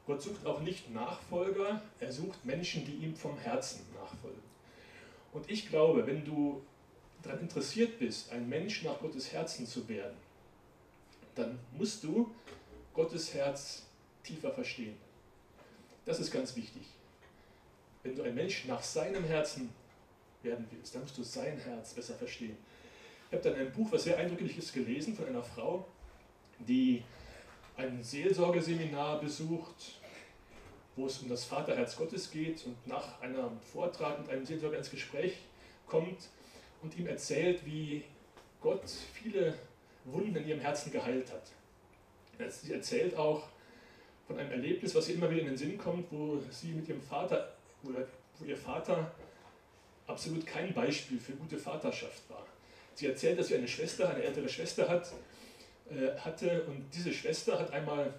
Gott 0.07 0.21
sucht 0.21 0.45
auch 0.45 0.61
nicht 0.61 0.91
Nachfolger, 0.91 1.81
er 1.99 2.13
sucht 2.13 2.45
Menschen, 2.45 2.85
die 2.85 2.97
ihm 2.97 3.17
vom 3.17 3.39
Herzen 3.39 3.87
nachfolgen. 3.95 4.43
Und 5.33 5.51
ich 5.51 5.71
glaube, 5.71 6.07
wenn 6.07 6.27
du 6.27 6.61
daran 7.23 7.41
interessiert 7.41 7.99
bist, 7.99 8.31
ein 8.31 8.51
Mensch 8.51 8.83
nach 8.83 9.01
Gottes 9.01 9.33
Herzen 9.33 9.67
zu 9.67 9.89
werden, 9.89 10.19
dann 11.35 11.59
musst 11.73 12.05
du 12.05 12.31
Gottes 12.93 13.33
Herz 13.33 13.87
tiefer 14.23 14.53
verstehen. 14.53 14.99
Das 16.05 16.21
ist 16.21 16.31
ganz 16.31 16.55
wichtig. 16.55 16.83
Wenn 18.09 18.17
du 18.17 18.23
ein 18.23 18.35
Mensch 18.35 18.65
nach 18.65 18.83
seinem 18.83 19.23
Herzen 19.25 19.69
werden 20.43 20.67
willst, 20.71 20.95
dann 20.95 21.03
musst 21.03 21.19
du 21.19 21.23
sein 21.23 21.59
Herz 21.59 21.93
besser 21.93 22.15
verstehen. 22.15 22.57
Ich 23.29 23.37
habe 23.37 23.51
dann 23.51 23.61
ein 23.61 23.71
Buch, 23.71 23.93
was 23.93 24.05
sehr 24.05 24.17
eindrücklich 24.17 24.57
ist, 24.57 24.73
gelesen 24.73 25.15
von 25.15 25.27
einer 25.27 25.43
Frau, 25.43 25.87
die 26.61 27.03
ein 27.77 28.03
Seelsorgeseminar 28.03 29.21
besucht, 29.21 30.01
wo 30.97 31.05
es 31.05 31.19
um 31.19 31.29
das 31.29 31.45
Vaterherz 31.45 31.99
Gottes 31.99 32.31
geht 32.31 32.65
und 32.65 32.87
nach 32.87 33.21
einem 33.21 33.61
Vortrag 33.61 34.19
mit 34.21 34.31
einem 34.31 34.47
Seelsorger 34.47 34.79
ins 34.79 34.91
Gespräch 34.91 35.35
kommt 35.87 36.31
und 36.83 36.97
ihm 36.97 37.09
erzählt, 37.09 37.67
wie 37.67 38.05
Gott 38.63 38.89
viele 39.13 39.53
Wunden 40.07 40.35
in 40.35 40.49
ihrem 40.49 40.61
Herzen 40.61 40.91
geheilt 40.91 41.31
hat. 41.31 42.53
Sie 42.55 42.73
erzählt 42.73 43.19
auch 43.19 43.49
von 44.27 44.39
einem 44.39 44.51
Erlebnis, 44.51 44.95
was 44.95 45.11
ihr 45.11 45.17
immer 45.17 45.31
wieder 45.31 45.43
in 45.43 45.49
den 45.49 45.59
Sinn 45.59 45.77
kommt, 45.77 46.11
wo 46.11 46.41
sie 46.51 46.69
mit 46.69 46.89
ihrem 46.89 47.03
Vater, 47.03 47.58
wo 47.83 48.45
ihr 48.45 48.57
Vater 48.57 49.13
absolut 50.07 50.47
kein 50.47 50.73
Beispiel 50.73 51.19
für 51.19 51.33
gute 51.33 51.59
Vaterschaft 51.59 52.29
war. 52.29 52.47
Sie 52.95 53.07
erzählt, 53.07 53.39
dass 53.39 53.49
sie 53.49 53.57
eine 53.57 53.69
Schwester, 53.69 54.09
eine 54.11 54.23
ältere 54.23 54.49
Schwester 54.49 54.89
hat, 54.89 55.13
äh, 55.91 56.19
hatte 56.19 56.65
und 56.65 56.87
diese 56.95 57.13
Schwester 57.13 57.59
hat 57.59 57.73
einmal 57.73 58.13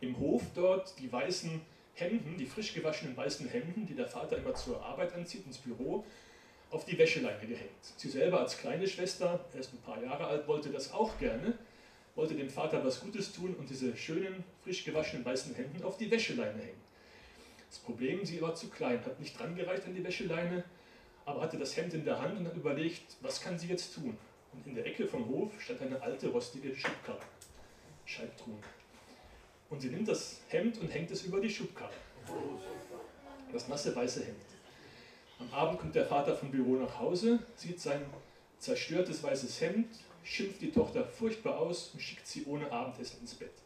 im 0.00 0.18
Hof 0.18 0.42
dort 0.54 0.98
die 0.98 1.10
weißen 1.10 1.60
Hemden, 1.94 2.36
die 2.36 2.46
frisch 2.46 2.74
gewaschenen 2.74 3.16
weißen 3.16 3.48
Hemden, 3.48 3.86
die 3.86 3.94
der 3.94 4.06
Vater 4.06 4.36
immer 4.36 4.54
zur 4.54 4.84
Arbeit 4.84 5.14
anzieht, 5.14 5.46
ins 5.46 5.58
Büro, 5.58 6.04
auf 6.70 6.84
die 6.84 6.98
Wäscheleine 6.98 7.46
gehängt. 7.46 7.70
Sie 7.96 8.08
selber 8.08 8.40
als 8.40 8.58
kleine 8.58 8.86
Schwester, 8.88 9.44
erst 9.54 9.72
ein 9.72 9.78
paar 9.78 10.02
Jahre 10.02 10.26
alt, 10.26 10.48
wollte 10.48 10.70
das 10.70 10.92
auch 10.92 11.16
gerne, 11.18 11.56
wollte 12.16 12.34
dem 12.34 12.50
Vater 12.50 12.84
was 12.84 13.00
Gutes 13.00 13.32
tun 13.32 13.54
und 13.54 13.70
diese 13.70 13.96
schönen, 13.96 14.44
frisch 14.62 14.84
gewaschenen 14.84 15.24
weißen 15.24 15.54
Hemden 15.54 15.84
auf 15.84 15.96
die 15.96 16.10
Wäscheleine 16.10 16.58
hängen. 16.58 16.82
Das 17.68 17.78
Problem, 17.78 18.24
sie 18.24 18.40
war 18.40 18.54
zu 18.54 18.68
klein, 18.68 19.04
hat 19.04 19.18
nicht 19.20 19.38
dran 19.38 19.56
gereicht 19.56 19.84
an 19.86 19.94
die 19.94 20.04
Wäscheleine, 20.04 20.64
aber 21.24 21.40
hatte 21.40 21.58
das 21.58 21.76
Hemd 21.76 21.94
in 21.94 22.04
der 22.04 22.20
Hand 22.20 22.38
und 22.38 22.46
hat 22.46 22.56
überlegt, 22.56 23.16
was 23.20 23.40
kann 23.40 23.58
sie 23.58 23.68
jetzt 23.68 23.94
tun? 23.94 24.16
Und 24.52 24.66
in 24.66 24.74
der 24.74 24.86
Ecke 24.86 25.06
vom 25.06 25.26
Hof 25.28 25.60
stand 25.60 25.82
eine 25.82 26.00
alte, 26.00 26.28
rostige 26.28 26.74
Schubkarre, 26.74 27.20
Scheibtruhe. 28.04 28.58
Und 29.70 29.80
sie 29.80 29.88
nimmt 29.88 30.06
das 30.06 30.40
Hemd 30.48 30.78
und 30.78 30.88
hängt 30.88 31.10
es 31.10 31.24
über 31.24 31.40
die 31.40 31.50
Schubkarre. 31.50 31.94
Das 33.52 33.68
nasse 33.68 33.94
weiße 33.94 34.24
Hemd. 34.24 34.44
Am 35.40 35.52
Abend 35.52 35.80
kommt 35.80 35.94
der 35.94 36.06
Vater 36.06 36.36
vom 36.36 36.50
Büro 36.50 36.76
nach 36.76 36.98
Hause, 36.98 37.40
sieht 37.56 37.80
sein 37.80 38.04
zerstörtes 38.58 39.22
weißes 39.22 39.60
Hemd, 39.60 39.88
schimpft 40.22 40.60
die 40.62 40.70
Tochter 40.70 41.04
furchtbar 41.04 41.58
aus 41.58 41.90
und 41.92 42.00
schickt 42.00 42.26
sie 42.26 42.44
ohne 42.46 42.70
Abendessen 42.70 43.20
ins 43.20 43.34
Bett. 43.34 43.63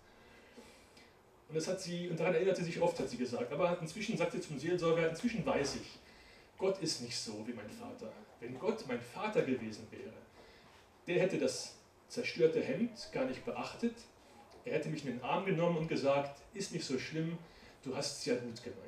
Und 1.48 1.54
das 1.54 1.66
hat 1.66 1.80
sie, 1.80 2.08
und 2.08 2.20
daran 2.20 2.34
erinnert 2.34 2.56
sie 2.56 2.64
sich 2.64 2.80
oft, 2.80 2.98
hat 2.98 3.08
sie 3.08 3.16
gesagt. 3.16 3.50
Aber 3.52 3.78
inzwischen 3.80 4.16
sagt 4.16 4.32
sie 4.32 4.40
zum 4.40 4.58
Seelsorger, 4.58 5.08
inzwischen 5.08 5.44
weiß 5.44 5.76
ich, 5.76 5.98
Gott 6.58 6.78
ist 6.82 7.00
nicht 7.00 7.16
so 7.16 7.46
wie 7.46 7.52
mein 7.52 7.70
Vater. 7.70 8.12
Wenn 8.40 8.58
Gott 8.58 8.84
mein 8.86 9.00
Vater 9.00 9.42
gewesen 9.42 9.86
wäre, 9.90 10.12
der 11.06 11.20
hätte 11.20 11.38
das 11.38 11.74
zerstörte 12.08 12.60
Hemd 12.60 13.08
gar 13.12 13.24
nicht 13.24 13.44
beachtet. 13.44 13.94
Er 14.64 14.74
hätte 14.74 14.90
mich 14.90 15.04
in 15.06 15.12
den 15.12 15.22
Arm 15.22 15.46
genommen 15.46 15.78
und 15.78 15.88
gesagt, 15.88 16.42
ist 16.52 16.72
nicht 16.72 16.84
so 16.84 16.98
schlimm, 16.98 17.38
du 17.82 17.96
hast 17.96 18.18
es 18.18 18.24
ja 18.26 18.34
gut 18.34 18.62
gemeint. 18.62 18.82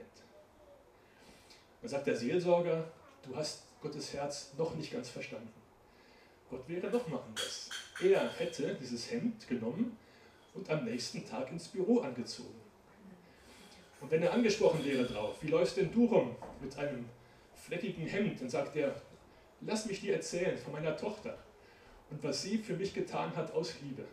Dann 1.80 1.88
sagt 1.88 2.06
der 2.06 2.16
Seelsorger, 2.16 2.90
du 3.22 3.34
hast 3.34 3.62
Gottes 3.80 4.12
Herz 4.12 4.52
noch 4.58 4.74
nicht 4.74 4.92
ganz 4.92 5.08
verstanden. 5.08 5.52
Gott 6.50 6.68
wäre 6.68 6.90
noch 6.90 7.08
mal 7.08 7.22
anders. 7.26 7.70
Er 8.02 8.30
hätte 8.38 8.74
dieses 8.74 9.10
Hemd 9.10 9.48
genommen 9.48 9.96
und 10.54 10.68
am 10.70 10.84
nächsten 10.84 11.26
Tag 11.26 11.50
ins 11.50 11.68
Büro 11.68 12.00
angezogen. 12.00 12.60
Und 14.00 14.10
wenn 14.10 14.22
er 14.22 14.32
angesprochen 14.32 14.84
wäre 14.84 15.04
drauf, 15.04 15.36
wie 15.42 15.48
läufst 15.48 15.76
denn 15.76 15.92
du 15.92 16.06
rum 16.06 16.34
mit 16.60 16.76
einem 16.78 17.06
fleckigen 17.54 18.06
Hemd, 18.06 18.40
dann 18.40 18.48
sagt 18.48 18.76
er, 18.76 18.94
lass 19.60 19.86
mich 19.86 20.00
dir 20.00 20.14
erzählen 20.14 20.56
von 20.56 20.72
meiner 20.72 20.96
Tochter 20.96 21.36
und 22.10 22.22
was 22.22 22.42
sie 22.42 22.58
für 22.58 22.74
mich 22.74 22.94
getan 22.94 23.34
hat 23.36 23.52
aus 23.52 23.74
Liebe. 23.82 24.04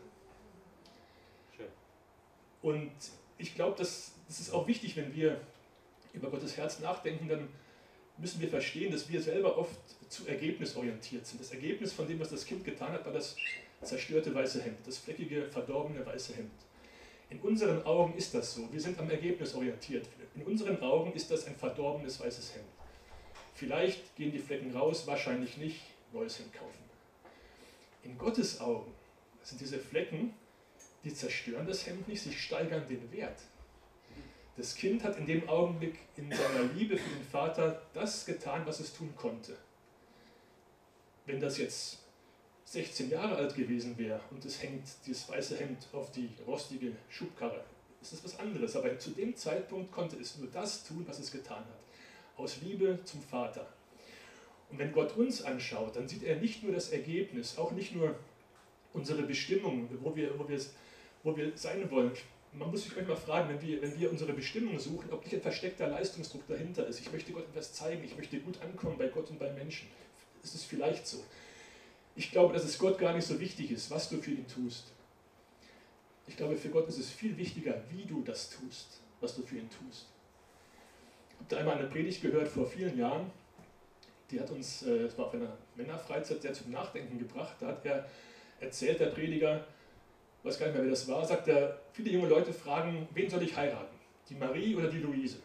Und 2.62 2.92
ich 3.38 3.56
glaube, 3.56 3.76
das, 3.78 4.14
das 4.28 4.40
ist 4.40 4.52
auch 4.52 4.68
wichtig, 4.68 4.98
wenn 4.98 5.16
wir 5.16 5.40
über 6.14 6.30
Gottes 6.30 6.58
Herz 6.58 6.80
nachdenken, 6.80 7.30
dann 7.30 7.48
müssen 8.18 8.42
wir 8.42 8.50
verstehen, 8.50 8.92
dass 8.92 9.10
wir 9.10 9.22
selber 9.22 9.58
oft 9.58 9.80
zu 10.10 10.28
ergebnisorientiert 10.28 11.26
sind. 11.26 11.40
Das 11.40 11.52
Ergebnis 11.52 11.94
von 11.94 12.08
dem, 12.08 12.20
was 12.20 12.30
das 12.30 12.46
Kind 12.46 12.66
getan 12.66 12.92
hat, 12.92 13.06
war 13.06 13.14
das 13.14 13.38
zerstörte 13.82 14.34
weiße 14.34 14.62
Hemd, 14.62 14.78
das 14.86 14.98
fleckige, 14.98 15.46
verdorbene 15.46 16.06
weiße 16.06 16.36
Hemd. 16.36 16.52
In 17.30 17.40
unseren 17.42 17.84
Augen 17.84 18.16
ist 18.16 18.34
das 18.34 18.54
so. 18.54 18.72
Wir 18.72 18.80
sind 18.80 19.00
am 19.00 19.10
Ergebnis 19.10 19.54
orientiert. 19.54 20.08
In 20.36 20.44
unseren 20.44 20.82
Augen 20.82 21.14
ist 21.14 21.30
das 21.30 21.46
ein 21.46 21.56
verdorbenes 21.56 22.20
weißes 22.20 22.56
Hemd. 22.56 22.66
Vielleicht 23.54 24.16
gehen 24.16 24.32
die 24.32 24.40
Flecken 24.40 24.76
raus, 24.76 25.08
wahrscheinlich 25.08 25.58
nicht, 25.58 25.82
neues 26.14 26.40
Hemd 26.40 26.54
kaufen. 26.54 26.84
In 28.04 28.18
Gottes 28.18 28.62
Augen 28.62 28.94
sind 29.44 29.60
diese 29.60 29.80
Flecken, 29.80 30.34
die 31.04 31.14
zerstören 31.14 31.68
das 31.68 31.86
Hemd 31.86 32.08
nicht, 32.08 32.22
sie 32.22 32.34
steigern 32.34 32.88
den 32.88 33.12
Wert. 33.12 33.42
Das 34.56 34.76
Kind 34.76 35.04
hat 35.04 35.18
in 35.18 35.26
dem 35.26 35.48
Augenblick 35.48 36.00
in 36.16 36.32
seiner 36.32 36.64
Liebe 36.74 36.98
für 36.98 37.10
den 37.10 37.24
Vater 37.24 37.82
das 37.94 38.26
getan, 38.26 38.66
was 38.66 38.80
es 38.80 38.94
tun 38.94 39.14
konnte. 39.16 39.56
Wenn 41.26 41.40
das 41.40 41.58
jetzt 41.58 42.00
16 42.68 43.10
Jahre 43.10 43.38
alt 43.38 43.56
gewesen 43.56 43.98
wäre 43.98 44.20
und 44.30 44.44
es 44.44 44.62
hängt 44.62 44.84
dieses 45.06 45.30
weiße 45.30 45.58
Hemd 45.58 45.88
auf 45.94 46.12
die 46.12 46.30
rostige 46.46 46.92
Schubkarre, 47.10 47.64
ist 48.02 48.12
das 48.12 48.24
was 48.26 48.40
anderes. 48.40 48.76
Aber 48.76 49.00
zu 49.00 49.12
dem 49.12 49.38
Zeitpunkt 49.38 49.90
konnte 49.90 50.18
es 50.18 50.38
nur 50.38 50.50
das 50.52 50.84
tun, 50.84 51.06
was 51.08 51.18
es 51.20 51.32
getan 51.32 51.60
hat. 51.60 51.80
Aus 52.36 52.58
Liebe 52.62 53.00
zum 53.06 53.22
Vater. 53.22 53.66
Und 54.70 54.80
wenn 54.80 54.92
Gott 54.92 55.16
uns 55.16 55.42
anschaut, 55.44 55.96
dann 55.96 56.10
sieht 56.10 56.24
er 56.24 56.36
nicht 56.36 56.62
nur 56.62 56.74
das 56.74 56.90
Ergebnis, 56.90 57.58
auch 57.58 57.72
nicht 57.72 57.96
nur 57.96 58.16
unsere 58.92 59.24
Bestimmung, 59.24 59.88
wo 60.02 60.14
wir, 60.14 60.38
wo 60.38 60.50
wir, 60.50 60.60
wo 61.24 61.38
wir 61.38 61.54
sein 61.56 61.90
wollen. 61.90 62.12
Man 62.52 62.70
muss 62.70 62.84
sich 62.84 62.94
manchmal 62.98 63.16
fragen, 63.16 63.48
wenn 63.48 63.62
wir, 63.62 63.82
wenn 63.82 63.98
wir 63.98 64.12
unsere 64.12 64.34
Bestimmung 64.34 64.78
suchen, 64.78 65.14
ob 65.14 65.24
nicht 65.24 65.34
ein 65.34 65.42
versteckter 65.42 65.88
Leistungsdruck 65.88 66.46
dahinter 66.50 66.86
ist. 66.86 67.00
Ich 67.00 67.14
möchte 67.14 67.32
Gott 67.32 67.46
etwas 67.46 67.72
zeigen, 67.72 68.04
ich 68.04 68.18
möchte 68.18 68.42
gut 68.42 68.60
ankommen 68.62 68.98
bei 68.98 69.08
Gott 69.08 69.30
und 69.30 69.40
bei 69.40 69.54
Menschen. 69.54 69.88
Ist 70.44 70.54
es 70.54 70.66
vielleicht 70.66 71.08
so? 71.08 71.24
Ich 72.18 72.32
glaube, 72.32 72.52
dass 72.52 72.64
es 72.64 72.80
Gott 72.80 72.98
gar 72.98 73.14
nicht 73.14 73.28
so 73.28 73.40
wichtig 73.40 73.70
ist, 73.70 73.92
was 73.92 74.10
du 74.10 74.18
für 74.18 74.32
ihn 74.32 74.48
tust. 74.48 74.86
Ich 76.26 76.36
glaube, 76.36 76.58
für 76.58 76.70
Gott 76.70 76.90
ist 76.90 76.98
es 76.98 77.12
viel 77.12 77.38
wichtiger, 77.38 77.76
wie 77.92 78.06
du 78.06 78.24
das 78.24 78.50
tust, 78.50 79.02
was 79.22 79.36
du 79.36 79.44
für 79.44 79.58
ihn 79.58 79.70
tust. 79.70 80.08
Ich 81.30 81.36
habe 81.36 81.46
da 81.48 81.58
einmal 81.58 81.78
eine 81.78 81.88
Predigt 81.88 82.24
gehört 82.24 82.48
vor 82.48 82.66
vielen 82.66 82.98
Jahren, 82.98 83.30
die 84.32 84.40
hat 84.40 84.50
uns, 84.50 84.82
äh, 84.82 85.04
das 85.04 85.16
war 85.16 85.28
auf 85.28 85.34
einer 85.36 85.56
Männerfreizeit, 85.76 86.42
sehr 86.42 86.54
zum 86.54 86.72
Nachdenken 86.72 87.20
gebracht. 87.20 87.56
Da 87.60 87.68
hat 87.68 87.86
er 87.86 88.10
erzählt, 88.60 89.00
der 89.00 89.06
Prediger, 89.08 89.64
weiß 90.42 90.58
gar 90.58 90.66
nicht 90.66 90.76
mehr, 90.76 90.84
wer 90.86 90.90
das 90.90 91.08
war, 91.08 91.24
sagt 91.24 91.48
er, 91.48 91.80
viele 91.94 92.10
junge 92.10 92.30
Leute 92.30 92.52
fragen, 92.52 93.08
wen 93.14 93.30
soll 93.30 93.44
ich 93.44 93.56
heiraten? 93.56 93.96
Die 94.28 94.36
Marie 94.36 94.76
oder 94.76 94.90
die 94.90 95.00
Luise? 95.00 95.38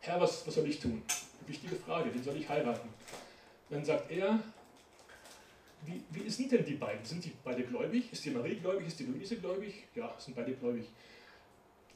Herr, 0.00 0.18
was, 0.18 0.46
was 0.46 0.54
soll 0.54 0.66
ich 0.66 0.80
tun? 0.80 1.02
Wichtige 1.46 1.76
Frage, 1.76 2.12
wen 2.14 2.24
soll 2.24 2.36
ich 2.36 2.48
heiraten? 2.48 2.88
Dann 3.68 3.84
sagt 3.84 4.10
er, 4.10 4.40
wie, 5.84 6.02
wie 6.10 6.28
sind 6.30 6.52
denn 6.52 6.64
die 6.64 6.74
beiden? 6.74 7.04
Sind 7.04 7.24
die 7.24 7.32
beide 7.44 7.62
gläubig? 7.62 8.12
Ist 8.12 8.24
die 8.24 8.30
Marie 8.30 8.56
gläubig? 8.56 8.86
Ist 8.88 8.98
die 9.00 9.04
Luise 9.04 9.36
gläubig? 9.36 9.86
Ja, 9.94 10.14
sind 10.18 10.36
beide 10.36 10.52
gläubig. 10.52 10.86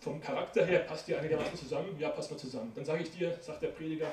Vom 0.01 0.21
Charakter 0.21 0.66
her 0.66 0.81
passt 0.81 1.07
die 1.09 1.14
einigermaßen 1.14 1.57
zusammen? 1.57 1.97
Ja, 1.99 2.11
passt 2.11 2.31
mal 2.31 2.37
zusammen. 2.37 2.73
Dann 2.75 2.85
sage 2.85 3.03
ich 3.03 3.11
dir, 3.11 3.38
sagt 3.40 3.62
der 3.62 3.68
Prediger, 3.68 4.11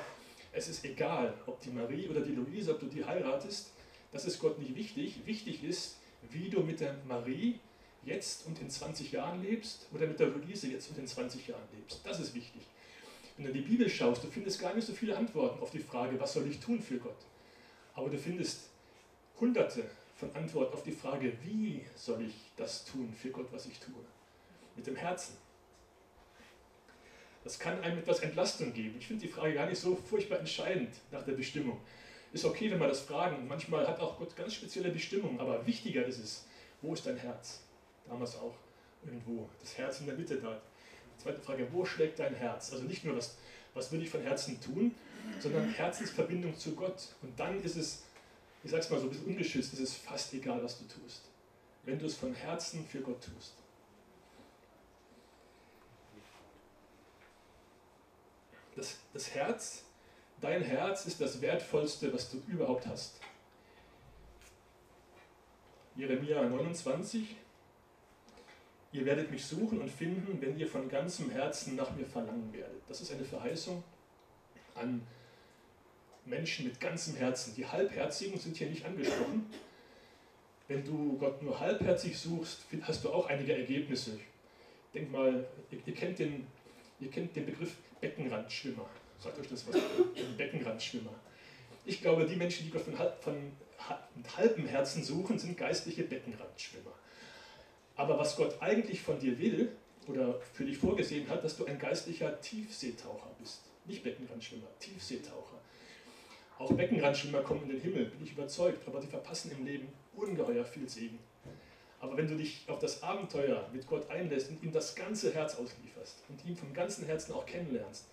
es 0.52 0.68
ist 0.68 0.84
egal, 0.84 1.34
ob 1.46 1.60
die 1.60 1.70
Marie 1.70 2.08
oder 2.08 2.20
die 2.20 2.32
Luise, 2.32 2.72
ob 2.72 2.80
du 2.80 2.86
die 2.86 3.04
heiratest, 3.04 3.72
das 4.12 4.24
ist 4.24 4.38
Gott 4.40 4.58
nicht 4.58 4.74
wichtig. 4.74 5.20
Wichtig 5.24 5.62
ist, 5.62 5.98
wie 6.30 6.48
du 6.48 6.60
mit 6.60 6.80
der 6.80 6.96
Marie 7.06 7.58
jetzt 8.04 8.46
und 8.46 8.60
in 8.60 8.70
20 8.70 9.12
Jahren 9.12 9.42
lebst 9.42 9.86
oder 9.92 10.06
mit 10.06 10.18
der 10.18 10.28
Luise 10.28 10.68
jetzt 10.68 10.90
und 10.90 10.98
in 10.98 11.06
20 11.06 11.46
Jahren 11.48 11.62
lebst. 11.76 12.00
Das 12.04 12.18
ist 12.18 12.34
wichtig. 12.34 12.62
Wenn 13.36 13.46
du 13.46 13.50
in 13.52 13.64
die 13.64 13.68
Bibel 13.70 13.88
schaust, 13.88 14.24
du 14.24 14.28
findest 14.28 14.60
gar 14.60 14.74
nicht 14.74 14.86
so 14.86 14.92
viele 14.92 15.16
Antworten 15.16 15.60
auf 15.62 15.70
die 15.70 15.78
Frage, 15.78 16.18
was 16.18 16.32
soll 16.32 16.46
ich 16.48 16.60
tun 16.60 16.80
für 16.80 16.98
Gott. 16.98 17.16
Aber 17.94 18.08
du 18.08 18.18
findest 18.18 18.68
hunderte 19.40 19.84
von 20.16 20.34
Antworten 20.34 20.74
auf 20.74 20.82
die 20.82 20.92
Frage, 20.92 21.32
wie 21.42 21.84
soll 21.96 22.22
ich 22.22 22.34
das 22.56 22.84
tun 22.84 23.12
für 23.12 23.30
Gott, 23.30 23.46
was 23.50 23.66
ich 23.66 23.78
tue. 23.78 23.94
Mit 24.76 24.86
dem 24.86 24.96
Herzen. 24.96 25.36
Das 27.42 27.58
kann 27.58 27.80
einem 27.82 27.98
etwas 27.98 28.20
Entlastung 28.20 28.72
geben. 28.74 28.96
Ich 28.98 29.06
finde 29.06 29.26
die 29.26 29.32
Frage 29.32 29.54
gar 29.54 29.66
nicht 29.66 29.80
so 29.80 29.96
furchtbar 29.96 30.38
entscheidend 30.38 30.90
nach 31.10 31.22
der 31.22 31.32
Bestimmung. 31.32 31.80
Ist 32.32 32.44
okay, 32.44 32.70
wenn 32.70 32.78
wir 32.78 32.86
das 32.86 33.00
fragen. 33.00 33.48
Manchmal 33.48 33.88
hat 33.88 33.98
auch 33.98 34.18
Gott 34.18 34.36
ganz 34.36 34.54
spezielle 34.54 34.90
Bestimmungen, 34.90 35.40
aber 35.40 35.66
wichtiger 35.66 36.04
ist 36.04 36.18
es, 36.18 36.46
wo 36.82 36.92
ist 36.92 37.06
dein 37.06 37.16
Herz? 37.16 37.62
Damals 38.06 38.36
auch 38.36 38.54
irgendwo. 39.04 39.48
Das 39.60 39.76
Herz 39.78 40.00
in 40.00 40.06
der 40.06 40.16
Mitte 40.16 40.36
da. 40.36 40.60
Zweite 41.16 41.40
Frage, 41.40 41.66
wo 41.72 41.84
schlägt 41.84 42.18
dein 42.18 42.34
Herz? 42.34 42.72
Also 42.72 42.84
nicht 42.84 43.04
nur, 43.04 43.16
was, 43.16 43.36
was 43.74 43.90
will 43.90 44.02
ich 44.02 44.10
von 44.10 44.22
Herzen 44.22 44.60
tun, 44.60 44.94
sondern 45.38 45.70
Herzensverbindung 45.70 46.56
zu 46.56 46.74
Gott. 46.74 47.08
Und 47.22 47.38
dann 47.38 47.62
ist 47.62 47.76
es, 47.76 48.04
ich 48.62 48.70
sage 48.70 48.82
es 48.82 48.90
mal 48.90 48.98
so 48.98 49.06
ein 49.06 49.10
bisschen 49.10 49.26
ungeschützt, 49.26 49.72
ist 49.72 49.80
es 49.80 49.94
fast 49.94 50.32
egal, 50.34 50.62
was 50.62 50.78
du 50.78 50.84
tust. 50.84 51.22
Wenn 51.84 51.98
du 51.98 52.06
es 52.06 52.16
von 52.16 52.34
Herzen 52.34 52.84
für 52.86 53.00
Gott 53.00 53.22
tust. 53.24 53.54
das, 58.80 58.98
das 59.12 59.34
Herz, 59.34 59.84
dein 60.40 60.62
Herz 60.62 61.06
ist 61.06 61.20
das 61.20 61.40
Wertvollste, 61.40 62.12
was 62.12 62.30
du 62.30 62.42
überhaupt 62.48 62.86
hast. 62.86 63.20
Jeremia 65.96 66.42
29, 66.42 67.36
ihr 68.92 69.04
werdet 69.04 69.30
mich 69.30 69.44
suchen 69.44 69.80
und 69.80 69.90
finden, 69.90 70.40
wenn 70.40 70.58
ihr 70.58 70.66
von 70.66 70.88
ganzem 70.88 71.30
Herzen 71.30 71.76
nach 71.76 71.94
mir 71.94 72.06
verlangen 72.06 72.52
werdet. 72.52 72.82
Das 72.88 73.00
ist 73.00 73.12
eine 73.12 73.24
Verheißung 73.24 73.82
an 74.74 75.06
Menschen 76.30 76.64
mit 76.66 76.80
ganzem 76.80 77.16
Herzen. 77.16 77.54
Die 77.56 77.66
Halbherzigen 77.66 78.38
sind 78.38 78.56
hier 78.56 78.68
nicht 78.68 78.84
angesprochen. 78.86 79.46
Wenn 80.68 80.84
du 80.84 81.18
Gott 81.18 81.42
nur 81.42 81.58
halbherzig 81.58 82.16
suchst, 82.16 82.60
hast 82.82 83.04
du 83.04 83.10
auch 83.10 83.26
einige 83.26 83.54
Ergebnisse. 83.54 84.18
Denk 84.94 85.10
mal, 85.10 85.46
ihr, 85.70 85.78
ihr 85.84 85.94
kennt 85.94 86.18
den 86.18 86.46
Ihr 87.00 87.10
kennt 87.10 87.34
den 87.34 87.46
Begriff 87.46 87.76
Beckenrandschwimmer. 88.00 88.86
Sagt 89.18 89.38
euch 89.38 89.48
das 89.48 89.66
was? 89.66 89.76
Beckenrandschwimmer. 90.36 91.14
Ich 91.86 92.02
glaube, 92.02 92.26
die 92.26 92.36
Menschen, 92.36 92.66
die 92.66 92.70
Gott 92.70 92.82
von, 92.82 92.94
von 93.20 93.52
mit 94.14 94.36
halbem 94.36 94.66
Herzen 94.66 95.02
suchen, 95.02 95.38
sind 95.38 95.56
geistliche 95.56 96.02
Beckenrandschwimmer. 96.02 96.92
Aber 97.96 98.18
was 98.18 98.36
Gott 98.36 98.60
eigentlich 98.60 99.00
von 99.00 99.18
dir 99.18 99.38
will 99.38 99.72
oder 100.06 100.40
für 100.52 100.64
dich 100.64 100.78
vorgesehen 100.78 101.28
hat, 101.28 101.42
dass 101.42 101.56
du 101.56 101.64
ein 101.64 101.78
geistlicher 101.78 102.40
Tiefseetaucher 102.40 103.30
bist. 103.38 103.62
Nicht 103.86 104.02
Beckenrandschwimmer, 104.02 104.66
Tiefseetaucher. 104.78 105.59
Auch 106.60 106.74
Beckenrandschwimmer 106.74 107.40
kommen 107.40 107.62
in 107.62 107.68
den 107.70 107.80
Himmel, 107.80 108.04
bin 108.04 108.22
ich 108.22 108.32
überzeugt, 108.32 108.86
aber 108.86 109.00
sie 109.00 109.06
verpassen 109.06 109.50
im 109.50 109.64
Leben 109.64 109.88
ungeheuer 110.14 110.62
viel 110.62 110.86
Segen. 110.86 111.18
Aber 112.00 112.18
wenn 112.18 112.28
du 112.28 112.36
dich 112.36 112.66
auf 112.68 112.78
das 112.78 113.02
Abenteuer 113.02 113.66
mit 113.72 113.86
Gott 113.86 114.10
einlässt 114.10 114.50
und 114.50 114.62
ihm 114.62 114.70
das 114.70 114.94
ganze 114.94 115.32
Herz 115.32 115.54
auslieferst 115.54 116.22
und 116.28 116.44
ihn 116.44 116.54
vom 116.54 116.74
ganzen 116.74 117.06
Herzen 117.06 117.32
auch 117.32 117.46
kennenlernst, 117.46 118.08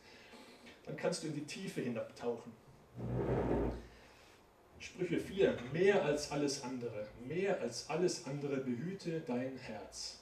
dann 0.86 0.96
kannst 0.96 1.24
du 1.24 1.28
in 1.28 1.36
die 1.36 1.44
Tiefe 1.44 1.82
hinabtauchen. 1.82 2.54
Sprüche 4.80 5.20
4, 5.20 5.58
mehr 5.74 6.06
als 6.06 6.32
alles 6.32 6.64
andere, 6.64 7.06
mehr 7.28 7.60
als 7.60 7.90
alles 7.90 8.28
andere 8.28 8.58
behüte 8.58 9.24
dein 9.28 9.58
Herz, 9.58 10.20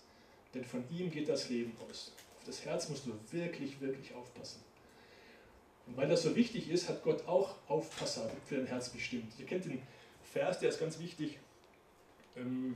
denn 0.56 0.66
von 0.66 0.84
ihm 0.90 1.12
geht 1.12 1.30
das 1.30 1.50
Leben 1.50 1.74
aus. 1.88 2.12
Auf 2.40 2.46
das 2.46 2.66
Herz 2.66 2.90
musst 2.90 3.06
du 3.06 3.12
wirklich, 3.32 3.80
wirklich 3.82 4.16
aufpassen. 4.16 4.64
Und 5.88 5.98
weil 5.98 6.08
das 6.08 6.24
so 6.24 6.36
wichtig 6.36 6.70
ist, 6.70 6.90
hat 6.90 7.04
Gott 7.04 7.28
auch 7.28 7.56
Aufpasser 7.68 8.30
für 8.46 8.56
dein 8.56 8.66
Herz 8.66 8.90
bestimmt. 8.90 9.34
Ihr 9.40 9.46
kennt 9.46 9.66
den 9.66 9.82
Vers, 10.24 10.60
der 10.60 10.70
ist 10.70 10.80
ganz 10.80 11.00
wichtig. 11.00 11.38
Ähm, 12.36 12.76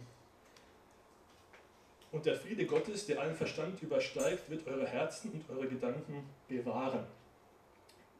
und 2.11 2.25
der 2.25 2.35
Friede 2.35 2.65
Gottes, 2.65 3.05
der 3.05 3.19
allen 3.19 3.35
Verstand 3.35 3.81
übersteigt, 3.81 4.49
wird 4.49 4.65
eure 4.67 4.87
Herzen 4.87 5.31
und 5.31 5.49
eure 5.49 5.67
Gedanken 5.67 6.23
bewahren. 6.47 7.05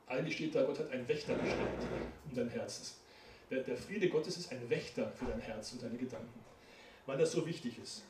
Eigentlich 0.08 0.36
steht 0.36 0.56
da, 0.56 0.64
Gott 0.64 0.80
hat 0.80 0.92
einen 0.92 1.08
Wächter 1.08 1.36
gestellt 1.36 1.70
um 2.30 2.36
dein 2.36 2.50
Herz. 2.50 2.96
Der, 3.50 3.64
der 3.64 3.78
Friede 3.78 4.10
Gottes 4.10 4.38
ist 4.38 4.52
ein 4.52 4.70
Wächter 4.70 5.12
für 5.12 5.26
dein 5.26 5.40
Herz 5.40 5.72
und 5.72 5.82
deine 5.82 5.98
Gedanken, 5.98 6.40
weil 7.06 7.18
das 7.18 7.32
so 7.32 7.46
wichtig 7.46 7.80
ist. 7.80 8.04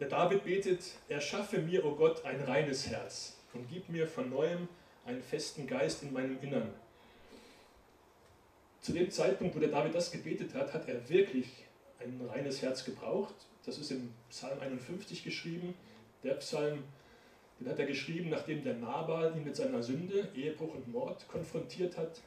Der 0.00 0.08
David 0.08 0.44
betet, 0.44 0.84
erschaffe 1.08 1.58
mir, 1.58 1.84
o 1.84 1.90
oh 1.90 1.94
Gott, 1.94 2.24
ein 2.24 2.40
reines 2.40 2.88
Herz 2.88 3.36
und 3.54 3.68
gib 3.68 3.88
mir 3.88 4.06
von 4.06 4.30
neuem 4.30 4.68
einen 5.04 5.22
festen 5.22 5.66
Geist 5.66 6.02
in 6.02 6.12
meinem 6.12 6.38
Innern. 6.42 6.72
Zu 8.80 8.92
dem 8.92 9.10
Zeitpunkt, 9.10 9.56
wo 9.56 9.60
der 9.60 9.70
David 9.70 9.94
das 9.94 10.10
gebetet 10.10 10.54
hat, 10.54 10.74
hat 10.74 10.88
er 10.88 11.08
wirklich 11.08 11.46
ein 12.00 12.20
reines 12.28 12.60
Herz 12.60 12.84
gebraucht. 12.84 13.34
Das 13.64 13.78
ist 13.78 13.90
im 13.90 14.12
Psalm 14.28 14.60
51 14.60 15.24
geschrieben. 15.24 15.74
Der 16.22 16.34
Psalm, 16.34 16.84
den 17.60 17.68
hat 17.68 17.78
er 17.78 17.86
geschrieben, 17.86 18.30
nachdem 18.30 18.62
der 18.62 18.74
Nabal 18.74 19.34
ihn 19.36 19.44
mit 19.44 19.56
seiner 19.56 19.82
Sünde, 19.82 20.28
Ehebruch 20.34 20.74
und 20.74 20.88
Mord 20.88 21.26
konfrontiert 21.28 21.96
hat. 21.96 22.20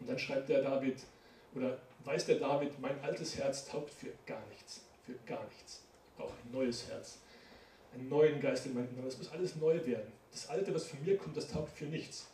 Und 0.00 0.08
dann 0.08 0.18
schreibt 0.18 0.50
der 0.50 0.62
David, 0.62 0.98
oder 1.54 1.78
weiß 2.04 2.26
der 2.26 2.36
David, 2.36 2.78
mein 2.80 3.00
altes 3.02 3.38
Herz 3.38 3.66
taugt 3.66 3.90
für 3.90 4.12
gar 4.26 4.44
nichts. 4.48 4.84
Für 5.06 5.14
gar 5.26 5.44
nichts. 5.44 5.82
Ich 6.10 6.16
brauche 6.18 6.34
ein 6.44 6.52
neues 6.52 6.88
Herz. 6.88 7.20
Einen 7.94 8.08
neuen 8.08 8.40
Geist 8.40 8.66
in 8.66 8.74
meinem 8.74 8.88
Inneren. 8.88 9.06
Das 9.06 9.18
muss 9.18 9.30
alles 9.30 9.56
neu 9.56 9.84
werden. 9.86 10.12
Das 10.32 10.48
Alte, 10.48 10.74
was 10.74 10.86
von 10.86 11.02
mir 11.04 11.16
kommt, 11.16 11.36
das 11.36 11.48
taugt 11.48 11.76
für 11.76 11.84
nichts. 11.84 12.26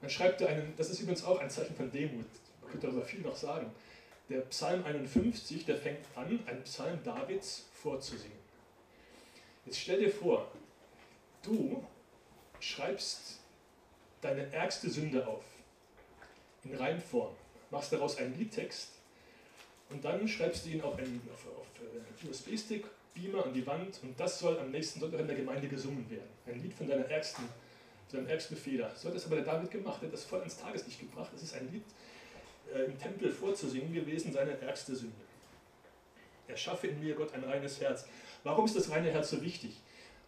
Dann 0.00 0.10
schreibt 0.10 0.40
er 0.40 0.48
einen, 0.48 0.74
das 0.76 0.90
ist 0.90 1.00
übrigens 1.00 1.24
auch 1.24 1.38
ein 1.38 1.50
Zeichen 1.50 1.74
von 1.74 1.90
Demut. 1.90 2.26
Man 2.62 2.70
könnte 2.70 2.86
darüber 2.86 3.04
viel 3.04 3.20
noch 3.20 3.36
sagen 3.36 3.70
der 4.30 4.42
Psalm 4.42 4.84
51, 4.84 5.64
der 5.64 5.76
fängt 5.76 6.06
an, 6.14 6.40
einen 6.46 6.62
Psalm 6.62 7.02
Davids 7.02 7.66
vorzusingen. 7.74 8.38
Jetzt 9.66 9.80
stell 9.80 9.98
dir 9.98 10.10
vor, 10.10 10.50
du 11.42 11.84
schreibst 12.60 13.40
deine 14.20 14.52
ärgste 14.52 14.88
Sünde 14.88 15.26
auf, 15.26 15.44
in 16.64 16.74
Reimform, 16.74 17.34
machst 17.70 17.92
daraus 17.92 18.16
einen 18.18 18.38
Liedtext 18.38 18.90
und 19.90 20.04
dann 20.04 20.28
schreibst 20.28 20.64
du 20.64 20.70
ihn 20.70 20.82
auf 20.82 20.96
einen 20.96 21.20
äh, 21.28 22.28
USB-Stick, 22.28 22.84
Beamer 23.14 23.46
an 23.46 23.52
die 23.52 23.66
Wand 23.66 24.00
und 24.02 24.18
das 24.18 24.38
soll 24.38 24.58
am 24.58 24.70
nächsten 24.70 25.00
Sonntag 25.00 25.20
in 25.20 25.26
der 25.26 25.36
Gemeinde 25.36 25.68
gesungen 25.68 26.08
werden. 26.10 26.28
Ein 26.46 26.62
Lied 26.62 26.74
von 26.74 26.88
deiner 26.88 27.06
ärgsten, 27.06 27.44
deinem 28.12 28.28
ärgsten 28.28 28.56
Fehler. 28.56 28.90
So 28.94 29.08
hat 29.08 29.14
das 29.14 29.26
aber 29.26 29.36
der 29.36 29.44
David 29.44 29.70
gemacht, 29.70 29.98
er 30.02 30.06
hat 30.06 30.12
das 30.12 30.24
voll 30.24 30.42
ins 30.42 30.56
Tageslicht 30.56 31.00
gebracht. 31.00 31.30
Das 31.32 31.42
ist 31.42 31.54
ein 31.54 31.70
Lied, 31.72 31.84
äh, 32.74 32.84
im 32.84 32.98
Tempel 32.98 33.30
vorzusingen 33.30 33.92
gewesen, 33.92 34.32
seine 34.32 34.60
ärgste 34.60 34.94
Sünde. 34.94 35.14
Erschaffe 36.48 36.88
in 36.88 37.00
mir, 37.00 37.14
Gott, 37.14 37.32
ein 37.34 37.44
reines 37.44 37.80
Herz. 37.80 38.06
Warum 38.42 38.64
ist 38.64 38.76
das 38.76 38.90
reine 38.90 39.10
Herz 39.10 39.30
so 39.30 39.42
wichtig? 39.42 39.76